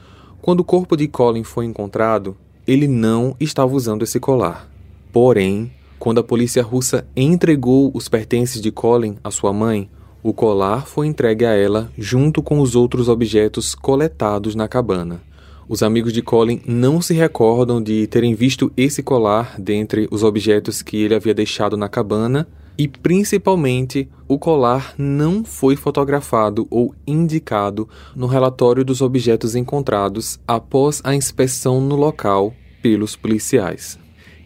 Quando 0.47 0.61
o 0.61 0.65
corpo 0.65 0.97
de 0.97 1.09
Colin 1.09 1.43
foi 1.43 1.65
encontrado, 1.65 2.37
ele 2.69 2.87
não 2.87 3.35
estava 3.41 3.75
usando 3.75 4.05
esse 4.05 4.21
colar. 4.21 4.71
Porém, 5.13 5.73
quando 5.99 6.21
a 6.21 6.23
polícia 6.23 6.63
russa 6.63 7.05
entregou 7.17 7.91
os 7.93 8.09
pertences 8.09 8.63
de 8.63 8.71
Colin 8.71 9.17
à 9.25 9.31
sua 9.33 9.53
mãe, 9.53 9.91
o 10.23 10.33
colar 10.33 10.87
foi 10.87 11.09
entregue 11.09 11.45
a 11.45 11.53
ela 11.53 11.91
junto 11.99 12.45
com 12.45 12.61
os 12.61 12.77
outros 12.77 13.09
objetos 13.09 13.75
coletados 13.75 14.55
na 14.55 14.69
cabana. 14.69 15.21
Os 15.69 15.83
amigos 15.83 16.13
de 16.13 16.23
Colin 16.23 16.61
não 16.65 17.03
se 17.03 17.13
recordam 17.13 17.83
de 17.83 18.07
terem 18.07 18.33
visto 18.33 18.71
esse 18.77 19.03
colar 19.03 19.57
dentre 19.59 20.07
os 20.13 20.23
objetos 20.23 20.81
que 20.81 20.97
ele 20.97 21.17
havia 21.17 21.35
deixado 21.35 21.77
na 21.77 21.89
cabana, 21.89 22.47
e 22.79 22.87
principalmente 22.87 24.09
o 24.29 24.39
colar 24.39 24.95
não 24.99 25.45
foi 25.45 25.77
fotografado 25.77 26.67
ou 26.71 26.95
indicado 27.07 27.89
no 28.15 28.27
relatório 28.27 28.85
dos 28.85 29.01
objetos 29.01 29.55
encontrados 29.55 30.39
após 30.47 31.01
a 31.05 31.15
inspeção 31.15 31.81
no 31.81 31.97
local 31.97 32.53
pelos 32.83 33.17
policiais. 33.17 33.99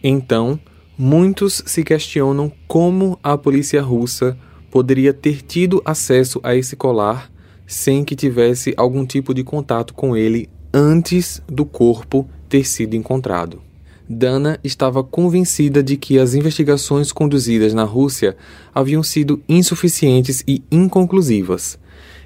Então, 0.03 0.59
muitos 0.97 1.63
se 1.65 1.83
questionam 1.83 2.51
como 2.67 3.19
a 3.23 3.37
polícia 3.37 3.81
russa 3.81 4.37
poderia 4.69 5.13
ter 5.13 5.41
tido 5.41 5.81
acesso 5.83 6.39
a 6.43 6.55
esse 6.55 6.75
colar 6.75 7.29
sem 7.67 8.03
que 8.03 8.15
tivesse 8.15 8.73
algum 8.77 9.05
tipo 9.05 9.33
de 9.33 9.43
contato 9.43 9.93
com 9.93 10.15
ele 10.15 10.49
antes 10.73 11.41
do 11.47 11.65
corpo 11.65 12.29
ter 12.47 12.65
sido 12.65 12.95
encontrado. 12.95 13.70
Dana 14.11 14.59
estava 14.63 15.03
convencida 15.03 15.81
de 15.81 15.95
que 15.95 16.19
as 16.19 16.33
investigações 16.33 17.11
conduzidas 17.11 17.73
na 17.73 17.83
Rússia 17.83 18.35
haviam 18.75 19.01
sido 19.01 19.41
insuficientes 19.47 20.43
e 20.45 20.61
inconclusivas, 20.69 21.79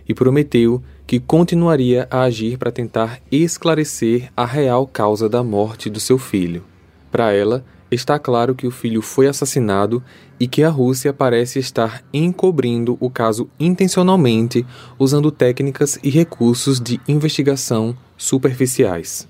e 0.08 0.14
prometeu 0.14 0.82
que 1.06 1.20
continuaria 1.20 2.08
a 2.10 2.22
agir 2.24 2.58
para 2.58 2.72
tentar 2.72 3.22
esclarecer 3.32 4.32
a 4.36 4.46
real 4.46 4.88
causa 4.88 5.30
da 5.30 5.44
morte 5.44 5.90
do 5.90 6.00
seu 6.00 6.18
filho. 6.18 6.64
Para 7.12 7.32
ela, 7.32 7.64
está 7.92 8.18
claro 8.18 8.56
que 8.56 8.66
o 8.66 8.72
filho 8.72 9.02
foi 9.02 9.28
assassinado 9.28 10.04
e 10.40 10.48
que 10.48 10.64
a 10.64 10.70
Rússia 10.70 11.14
parece 11.14 11.60
estar 11.60 12.04
encobrindo 12.12 12.98
o 13.00 13.10
caso 13.10 13.48
intencionalmente, 13.60 14.66
usando 14.98 15.32
técnicas 15.32 16.00
e 16.04 16.10
recursos 16.10 16.80
de 16.82 17.00
investigação 17.08 17.96
superficiais. 18.18 19.28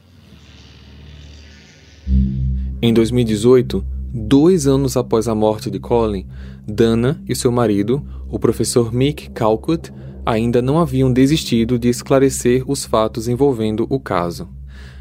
Em 2.81 2.93
2018, 2.93 3.83
dois 4.13 4.67
anos 4.67 4.95
após 4.95 5.27
a 5.27 5.33
morte 5.33 5.71
de 5.71 5.79
Colin, 5.79 6.27
Dana 6.67 7.21
e 7.27 7.35
seu 7.35 7.51
marido, 7.51 8.05
o 8.29 8.37
professor 8.37 8.93
Mick 8.93 9.29
Calcutt, 9.31 9.91
ainda 10.25 10.61
não 10.61 10.77
haviam 10.79 11.11
desistido 11.11 11.79
de 11.79 11.89
esclarecer 11.89 12.63
os 12.67 12.85
fatos 12.85 13.27
envolvendo 13.27 13.85
o 13.89 13.99
caso. 13.99 14.47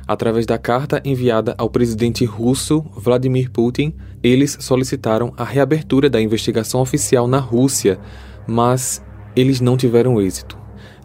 Através 0.07 0.45
da 0.45 0.59
carta 0.59 1.01
enviada 1.05 1.55
ao 1.57 1.71
presidente 1.71 2.25
russo 2.25 2.85
Vladimir 2.95 3.51
Putin, 3.51 3.95
eles 4.23 4.57
solicitaram 4.61 5.33
a 5.37 5.45
reabertura 5.45 6.11
da 6.11 6.21
investigação 6.21 6.81
oficial 6.81 7.27
na 7.27 7.39
Rússia, 7.39 7.99
mas 8.47 9.03
eles 9.35 9.61
não 9.61 9.77
tiveram 9.77 10.21
êxito. 10.21 10.59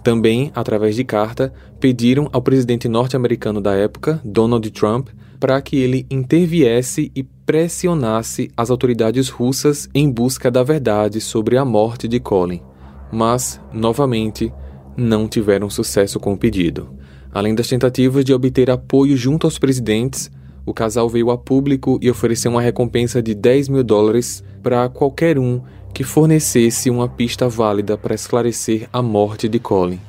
Também, 0.03 0.51
através 0.55 0.95
de 0.95 1.03
carta, 1.03 1.53
pediram 1.79 2.29
ao 2.31 2.41
presidente 2.41 2.87
norte-americano 2.87 3.61
da 3.61 3.73
época, 3.73 4.21
Donald 4.23 4.69
Trump, 4.71 5.09
para 5.39 5.61
que 5.61 5.77
ele 5.77 6.05
interviesse 6.09 7.11
e 7.15 7.23
pressionasse 7.23 8.51
as 8.55 8.69
autoridades 8.69 9.29
russas 9.29 9.89
em 9.93 10.11
busca 10.11 10.51
da 10.51 10.63
verdade 10.63 11.21
sobre 11.21 11.57
a 11.57 11.65
morte 11.65 12.07
de 12.07 12.19
Colin 12.19 12.61
mas, 13.11 13.59
novamente, 13.73 14.51
não 14.95 15.27
tiveram 15.27 15.69
sucesso 15.69 16.19
com 16.19 16.33
o 16.33 16.37
pedido. 16.37 16.89
Além 17.31 17.55
das 17.55 17.67
tentativas 17.67 18.25
de 18.25 18.33
obter 18.33 18.69
apoio 18.69 19.15
junto 19.15 19.45
aos 19.47 19.59
presidentes, 19.59 20.31
o 20.65 20.73
casal 20.73 21.09
veio 21.09 21.31
a 21.31 21.37
público 21.37 21.99
e 22.01 22.09
ofereceu 22.09 22.51
uma 22.51 22.61
recompensa 22.61 23.21
de 23.21 23.33
10 23.33 23.69
mil 23.69 23.83
dólares 23.83 24.43
para 24.61 24.89
qualquer 24.89 25.39
um 25.39 25.61
que 25.93 26.03
fornecesse 26.03 26.89
uma 26.89 27.07
pista 27.07 27.47
válida 27.49 27.97
para 27.97 28.13
esclarecer 28.13 28.87
a 28.91 29.01
morte 29.01 29.47
de 29.47 29.59
Colin. 29.59 29.99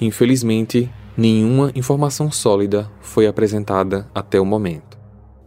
Infelizmente, 0.00 0.90
nenhuma 1.18 1.72
informação 1.74 2.30
sólida 2.30 2.88
foi 3.00 3.26
apresentada 3.26 4.08
até 4.14 4.40
o 4.40 4.46
momento. 4.46 4.96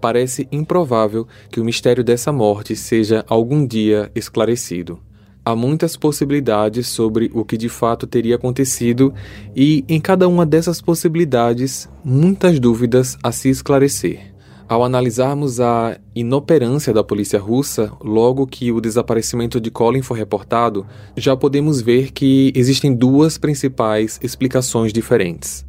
Parece 0.02 0.46
improvável 0.52 1.26
que 1.50 1.62
o 1.62 1.64
mistério 1.64 2.04
dessa 2.04 2.30
morte 2.34 2.76
seja 2.76 3.24
algum 3.26 3.66
dia 3.66 4.12
esclarecido. 4.14 5.00
Há 5.46 5.56
muitas 5.56 5.96
possibilidades 5.96 6.88
sobre 6.88 7.32
o 7.34 7.46
que 7.46 7.56
de 7.56 7.70
fato 7.70 8.06
teria 8.06 8.36
acontecido, 8.36 9.14
e 9.56 9.86
em 9.88 10.02
cada 10.02 10.28
uma 10.28 10.46
dessas 10.46 10.82
possibilidades, 10.82 11.90
muitas 12.04 12.60
dúvidas 12.60 13.18
a 13.24 13.32
se 13.32 13.50
esclarecer. 13.50 14.34
Ao 14.72 14.86
analisarmos 14.86 15.60
a 15.60 16.00
inoperância 16.16 16.94
da 16.94 17.04
polícia 17.04 17.38
russa, 17.38 17.92
logo 18.02 18.48
que 18.48 18.72
o 18.72 18.80
desaparecimento 18.80 19.60
de 19.60 19.70
Colin 19.70 20.02
foi 20.02 20.18
reportado, 20.18 20.88
já 21.18 21.36
podemos 21.36 21.82
ver 21.82 22.14
que 22.14 22.54
existem 22.56 22.96
duas 22.96 23.38
principais 23.38 24.18
explicações 24.24 24.94
diferentes. 24.94 25.66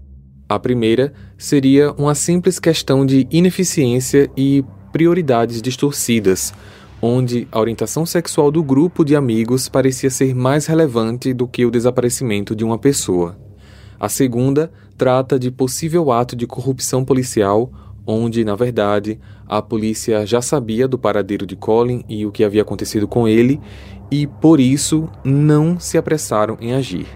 A 0.49 0.57
primeira 0.57 1.13
seria 1.37 1.91
uma 1.95 2.15
simples 2.15 2.61
questão 2.61 3.05
de 3.05 3.27
ineficiência 3.29 4.31
e 4.37 4.65
prioridades 4.93 5.61
distorcidas, 5.61 6.55
onde 7.03 7.49
a 7.51 7.59
orientação 7.59 8.07
sexual 8.07 8.53
do 8.53 8.63
grupo 8.63 9.05
de 9.05 9.17
amigos 9.17 9.69
parecia 9.69 10.11
ser 10.11 10.33
mais 10.33 10.67
relevante 10.67 11.35
do 11.35 11.49
que 11.49 11.67
o 11.67 11.73
desaparecimento 11.73 12.55
de 12.55 12.63
uma 12.63 12.79
pessoa. 12.79 13.37
A 13.99 14.09
segunda 14.09 14.71
trata 14.97 15.41
de 15.41 15.51
possível 15.51 16.13
ato 16.13 16.37
de 16.37 16.47
corrupção 16.47 17.05
policial, 17.05 17.69
onde, 18.07 18.45
na 18.45 18.55
verdade, 18.55 19.19
a 19.47 19.61
polícia 19.63 20.27
já 20.27 20.41
sabia 20.43 20.89
do 20.89 20.99
paradeiro 20.99 21.47
de 21.47 21.57
Colin 21.57 22.05
e 22.09 22.27
o 22.27 22.33
que 22.33 22.45
havia 22.45 22.63
acontecido 22.63 23.07
com 23.07 23.29
ele, 23.29 23.61
e 24.11 24.27
por 24.27 24.61
isso 24.61 25.09
não 25.25 25.79
se 25.79 25.97
apressaram 25.97 26.57
em 26.61 26.73
agir. 26.73 27.07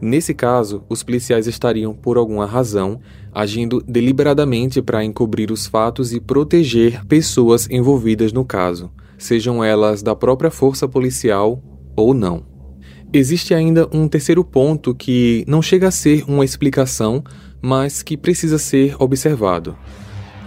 Nesse 0.00 0.32
caso, 0.32 0.82
os 0.88 1.02
policiais 1.02 1.46
estariam, 1.46 1.92
por 1.92 2.16
alguma 2.16 2.46
razão, 2.46 3.00
agindo 3.32 3.82
deliberadamente 3.86 4.80
para 4.80 5.04
encobrir 5.04 5.52
os 5.52 5.66
fatos 5.66 6.12
e 6.12 6.20
proteger 6.20 7.04
pessoas 7.04 7.68
envolvidas 7.70 8.32
no 8.32 8.44
caso, 8.44 8.90
sejam 9.18 9.62
elas 9.62 10.02
da 10.02 10.16
própria 10.16 10.50
força 10.50 10.88
policial 10.88 11.62
ou 11.94 12.14
não. 12.14 12.42
Existe 13.12 13.52
ainda 13.52 13.88
um 13.92 14.08
terceiro 14.08 14.42
ponto 14.42 14.94
que 14.94 15.44
não 15.46 15.60
chega 15.60 15.88
a 15.88 15.90
ser 15.90 16.24
uma 16.26 16.44
explicação, 16.44 17.22
mas 17.60 18.02
que 18.02 18.16
precisa 18.16 18.56
ser 18.56 18.94
observado. 18.98 19.76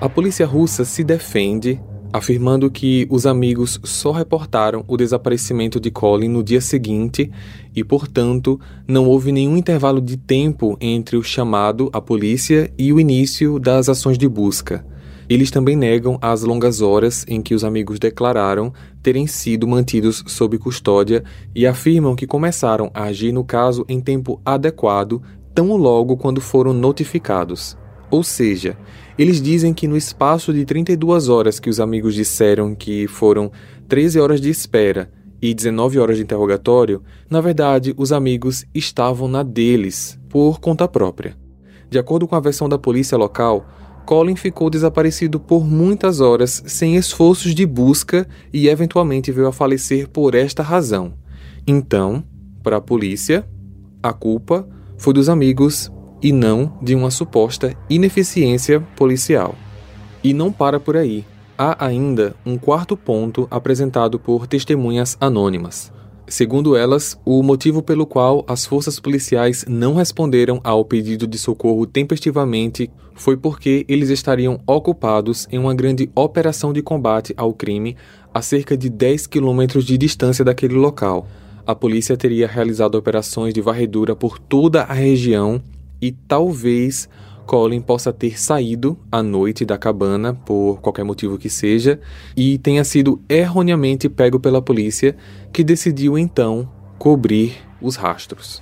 A 0.04 0.10
polícia 0.10 0.46
russa 0.46 0.84
se 0.84 1.02
defende 1.02 1.80
afirmando 2.12 2.70
que 2.70 3.08
os 3.10 3.26
amigos 3.26 3.80
só 3.86 4.12
reportaram 4.12 4.84
o 4.86 4.98
desaparecimento 4.98 5.80
de 5.80 5.90
Colin 5.90 6.28
no 6.28 6.44
dia 6.44 6.60
seguinte 6.60 7.32
e, 7.74 7.86
portanto, 7.86 8.60
não 8.86 9.08
houve 9.08 9.32
nenhum 9.32 9.56
intervalo 9.56 10.02
de 10.02 10.18
tempo 10.18 10.78
entre 10.82 11.16
o 11.16 11.24
chamado 11.24 11.90
à 11.94 12.02
polícia 12.02 12.70
e 12.78 12.92
o 12.92 13.00
início 13.00 13.58
das 13.58 13.88
ações 13.88 14.18
de 14.18 14.28
busca. 14.28 14.86
Eles 15.30 15.50
também 15.50 15.78
negam 15.78 16.20
as 16.22 16.44
longas 16.44 16.82
horas 16.82 17.24
em 17.26 17.42
que 17.42 17.56
os 17.56 17.64
amigos 17.64 17.98
declararam 17.98 18.74
terem 19.02 19.26
sido 19.26 19.66
mantidos 19.66 20.22
sob 20.28 20.58
custódia 20.58 21.24
e 21.56 21.66
afirmam 21.66 22.14
que 22.14 22.28
começaram 22.28 22.92
a 22.94 23.04
agir 23.04 23.32
no 23.32 23.46
caso 23.46 23.86
em 23.88 24.02
tempo 24.02 24.42
adequado, 24.44 25.24
tão 25.56 25.78
logo 25.78 26.18
quando 26.18 26.42
foram 26.42 26.74
notificados. 26.74 27.78
Ou 28.12 28.22
seja, 28.22 28.78
eles 29.18 29.42
dizem 29.42 29.74
que 29.74 29.88
no 29.88 29.96
espaço 29.96 30.54
de 30.54 30.66
32 30.66 31.30
horas 31.30 31.60
que 31.60 31.70
os 31.70 31.80
amigos 31.80 32.14
disseram 32.14 32.74
que 32.74 33.08
foram 33.08 33.52
13 33.88 34.20
horas 34.20 34.42
de 34.42 34.50
espera 34.50 35.12
e 35.42 35.54
19 35.54 36.00
horas 36.00 36.18
de 36.18 36.24
interrogatório, 36.24 37.04
na 37.30 37.42
verdade, 37.42 37.94
os 37.98 38.12
amigos 38.12 38.66
estavam 38.74 39.28
na 39.28 39.44
deles, 39.44 40.18
por 40.30 40.60
conta 40.60 40.88
própria. 40.88 41.38
De 41.90 42.00
acordo 42.00 42.28
com 42.28 42.36
a 42.36 42.40
versão 42.40 42.68
da 42.68 42.78
polícia 42.78 43.18
local, 43.18 43.68
Colin 44.06 44.36
ficou 44.36 44.70
desaparecido 44.70 45.40
por 45.40 45.66
muitas 45.66 46.20
horas 46.20 46.64
sem 46.66 46.96
esforços 46.96 47.54
de 47.54 47.66
busca 47.66 48.28
e 48.52 48.68
eventualmente 48.68 49.32
veio 49.32 49.48
a 49.48 49.54
falecer 49.54 50.08
por 50.10 50.34
esta 50.34 50.64
razão. 50.64 51.14
Então, 51.68 52.24
para 52.64 52.78
a 52.78 52.82
polícia, 52.82 53.48
a 54.02 54.12
culpa 54.12 54.68
foi 54.98 55.14
dos 55.14 55.30
amigos 55.30 55.92
e 56.24 56.32
não 56.32 56.72
de 56.82 56.96
uma 56.96 57.12
suposta 57.12 57.76
ineficiência 57.90 58.80
policial. 58.96 59.56
E 60.24 60.34
não 60.34 60.54
para 60.54 60.80
por 60.80 60.96
aí. 60.96 61.26
Há 61.58 61.86
ainda 61.86 62.34
um 62.46 62.58
quarto 62.58 62.96
ponto 62.96 63.46
apresentado 63.52 64.18
por 64.18 64.48
testemunhas 64.48 65.18
anônimas. 65.20 65.92
Segundo 66.26 66.76
elas, 66.78 67.20
o 67.26 67.44
motivo 67.44 67.84
pelo 67.84 68.08
qual 68.08 68.46
as 68.48 68.66
forças 68.66 69.00
policiais 69.00 69.66
não 69.68 69.96
responderam 69.96 70.62
ao 70.64 70.86
pedido 70.86 71.28
de 71.28 71.38
socorro 71.38 71.86
tempestivamente 71.86 72.90
foi 73.14 73.36
porque 73.36 73.86
eles 73.90 74.10
estariam 74.10 74.60
ocupados 74.66 75.48
em 75.52 75.60
uma 75.60 75.76
grande 75.76 76.10
operação 76.16 76.72
de 76.72 76.82
combate 76.82 77.34
ao 77.36 77.54
crime 77.54 77.98
a 78.34 78.42
cerca 78.42 78.76
de 78.76 78.90
10 78.90 79.28
quilômetros 79.28 79.84
de 79.86 79.98
distância 79.98 80.44
daquele 80.44 80.74
local. 80.76 81.28
A 81.68 81.76
polícia 81.76 82.18
teria 82.18 82.48
realizado 82.48 82.96
operações 82.96 83.54
de 83.54 83.62
varredura 83.62 84.16
por 84.16 84.40
toda 84.40 84.84
a 84.84 84.94
região 84.94 85.62
e 86.04 86.12
talvez 86.12 87.08
Colin 87.46 87.80
possa 87.80 88.12
ter 88.12 88.38
saído 88.38 89.00
à 89.10 89.24
noite 89.24 89.64
da 89.64 89.78
cabana, 89.78 90.34
por 90.34 90.82
qualquer 90.82 91.06
motivo 91.06 91.38
que 91.38 91.50
seja, 91.50 91.98
e 92.36 92.58
tenha 92.58 92.84
sido 92.84 93.22
erroneamente 93.30 94.10
pego 94.10 94.38
pela 94.38 94.62
polícia, 94.62 95.16
que 95.54 95.64
decidiu 95.64 96.18
então 96.18 96.70
cobrir 97.00 97.56
os 97.82 97.96
rastros. 97.96 98.62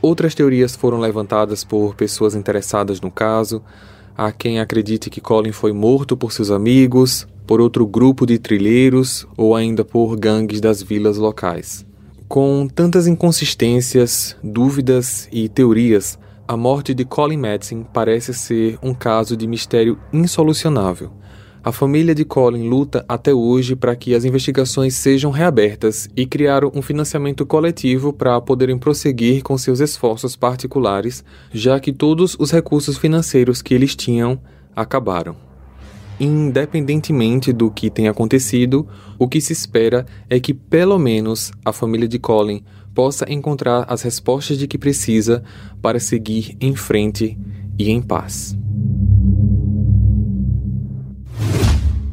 Outras 0.00 0.34
teorias 0.34 0.74
foram 0.74 0.98
levantadas 0.98 1.62
por 1.62 1.94
pessoas 1.94 2.34
interessadas 2.34 3.00
no 3.00 3.12
caso. 3.12 3.62
Há 4.16 4.32
quem 4.32 4.58
acredite 4.58 5.08
que 5.08 5.20
Colin 5.20 5.52
foi 5.52 5.72
morto 5.72 6.16
por 6.16 6.32
seus 6.32 6.50
amigos, 6.50 7.28
por 7.46 7.60
outro 7.60 7.86
grupo 7.86 8.26
de 8.26 8.40
trilheiros 8.40 9.24
ou 9.36 9.54
ainda 9.54 9.84
por 9.84 10.16
gangues 10.16 10.60
das 10.60 10.82
vilas 10.82 11.16
locais. 11.16 11.86
Com 12.26 12.66
tantas 12.66 13.06
inconsistências, 13.06 14.36
dúvidas 14.42 15.28
e 15.30 15.48
teorias, 15.48 16.18
a 16.52 16.56
morte 16.56 16.92
de 16.92 17.02
Colin 17.06 17.38
Madsen 17.38 17.82
parece 17.94 18.34
ser 18.34 18.78
um 18.82 18.92
caso 18.92 19.34
de 19.34 19.46
mistério 19.46 19.98
insolucionável. 20.12 21.10
A 21.64 21.72
família 21.72 22.14
de 22.14 22.26
Colin 22.26 22.68
luta 22.68 23.02
até 23.08 23.32
hoje 23.32 23.74
para 23.74 23.96
que 23.96 24.14
as 24.14 24.26
investigações 24.26 24.94
sejam 24.94 25.30
reabertas 25.30 26.10
e 26.14 26.26
criaram 26.26 26.70
um 26.74 26.82
financiamento 26.82 27.46
coletivo 27.46 28.12
para 28.12 28.38
poderem 28.38 28.76
prosseguir 28.76 29.42
com 29.42 29.56
seus 29.56 29.80
esforços 29.80 30.36
particulares, 30.36 31.24
já 31.54 31.80
que 31.80 31.90
todos 31.90 32.36
os 32.38 32.50
recursos 32.50 32.98
financeiros 32.98 33.62
que 33.62 33.72
eles 33.72 33.96
tinham 33.96 34.38
acabaram. 34.76 35.51
Independentemente 36.20 37.52
do 37.52 37.70
que 37.70 37.90
tenha 37.90 38.10
acontecido, 38.10 38.86
o 39.18 39.26
que 39.26 39.40
se 39.40 39.52
espera 39.52 40.06
é 40.28 40.38
que 40.38 40.54
pelo 40.54 40.98
menos 40.98 41.52
a 41.64 41.72
família 41.72 42.06
de 42.06 42.18
Colin 42.18 42.62
possa 42.94 43.30
encontrar 43.30 43.84
as 43.88 44.02
respostas 44.02 44.58
de 44.58 44.66
que 44.66 44.78
precisa 44.78 45.42
para 45.80 45.98
seguir 45.98 46.56
em 46.60 46.76
frente 46.76 47.38
e 47.78 47.90
em 47.90 48.00
paz. 48.00 48.56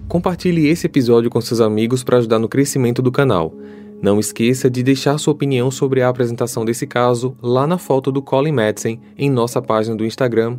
Compartilhe 0.08 0.68
esse 0.68 0.88
episódio 0.88 1.30
com 1.30 1.40
seus 1.40 1.62
amigos 1.62 2.04
para 2.04 2.18
ajudar 2.18 2.40
no 2.40 2.50
crescimento 2.50 3.02
do 3.02 3.12
canal. 3.12 3.54
Não 4.02 4.20
esqueça 4.20 4.70
de 4.70 4.82
deixar 4.82 5.18
sua 5.18 5.34
opinião 5.34 5.70
sobre 5.70 6.02
a 6.02 6.10
apresentação 6.10 6.66
desse 6.66 6.88
caso 6.88 7.36
lá 7.42 7.68
na 7.68 7.78
foto 7.78 8.12
do 8.12 8.22
Colin 8.22 8.54
Madsen 8.54 9.00
em 9.18 9.30
nossa 9.30 9.62
página 9.62 9.96
do 9.96 10.06
Instagram, 10.06 10.58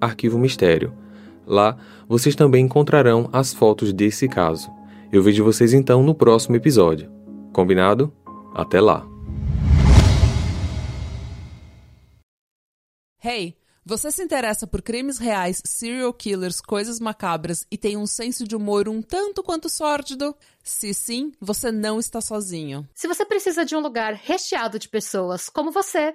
Arquivo 0.00 0.38
Mistério. 0.38 1.03
Lá 1.46 1.76
vocês 2.08 2.34
também 2.34 2.64
encontrarão 2.64 3.28
as 3.32 3.52
fotos 3.52 3.92
desse 3.92 4.28
caso. 4.28 4.70
Eu 5.12 5.22
vejo 5.22 5.44
vocês 5.44 5.72
então 5.72 6.02
no 6.02 6.14
próximo 6.14 6.56
episódio. 6.56 7.10
Combinado? 7.52 8.12
Até 8.54 8.80
lá! 8.80 9.06
Hey, 13.22 13.56
você 13.86 14.10
se 14.10 14.22
interessa 14.22 14.66
por 14.66 14.80
crimes 14.80 15.18
reais, 15.18 15.60
serial 15.64 16.12
killers, 16.12 16.60
coisas 16.60 16.98
macabras 16.98 17.66
e 17.70 17.76
tem 17.76 17.98
um 17.98 18.06
senso 18.06 18.48
de 18.48 18.56
humor 18.56 18.88
um 18.88 19.02
tanto 19.02 19.42
quanto 19.42 19.68
sórdido? 19.68 20.34
Se 20.62 20.94
sim, 20.94 21.32
você 21.40 21.70
não 21.70 21.98
está 21.98 22.20
sozinho. 22.20 22.88
Se 22.94 23.06
você 23.06 23.26
precisa 23.26 23.62
de 23.62 23.76
um 23.76 23.80
lugar 23.80 24.14
recheado 24.14 24.78
de 24.78 24.88
pessoas 24.88 25.50
como 25.50 25.70
você, 25.70 26.14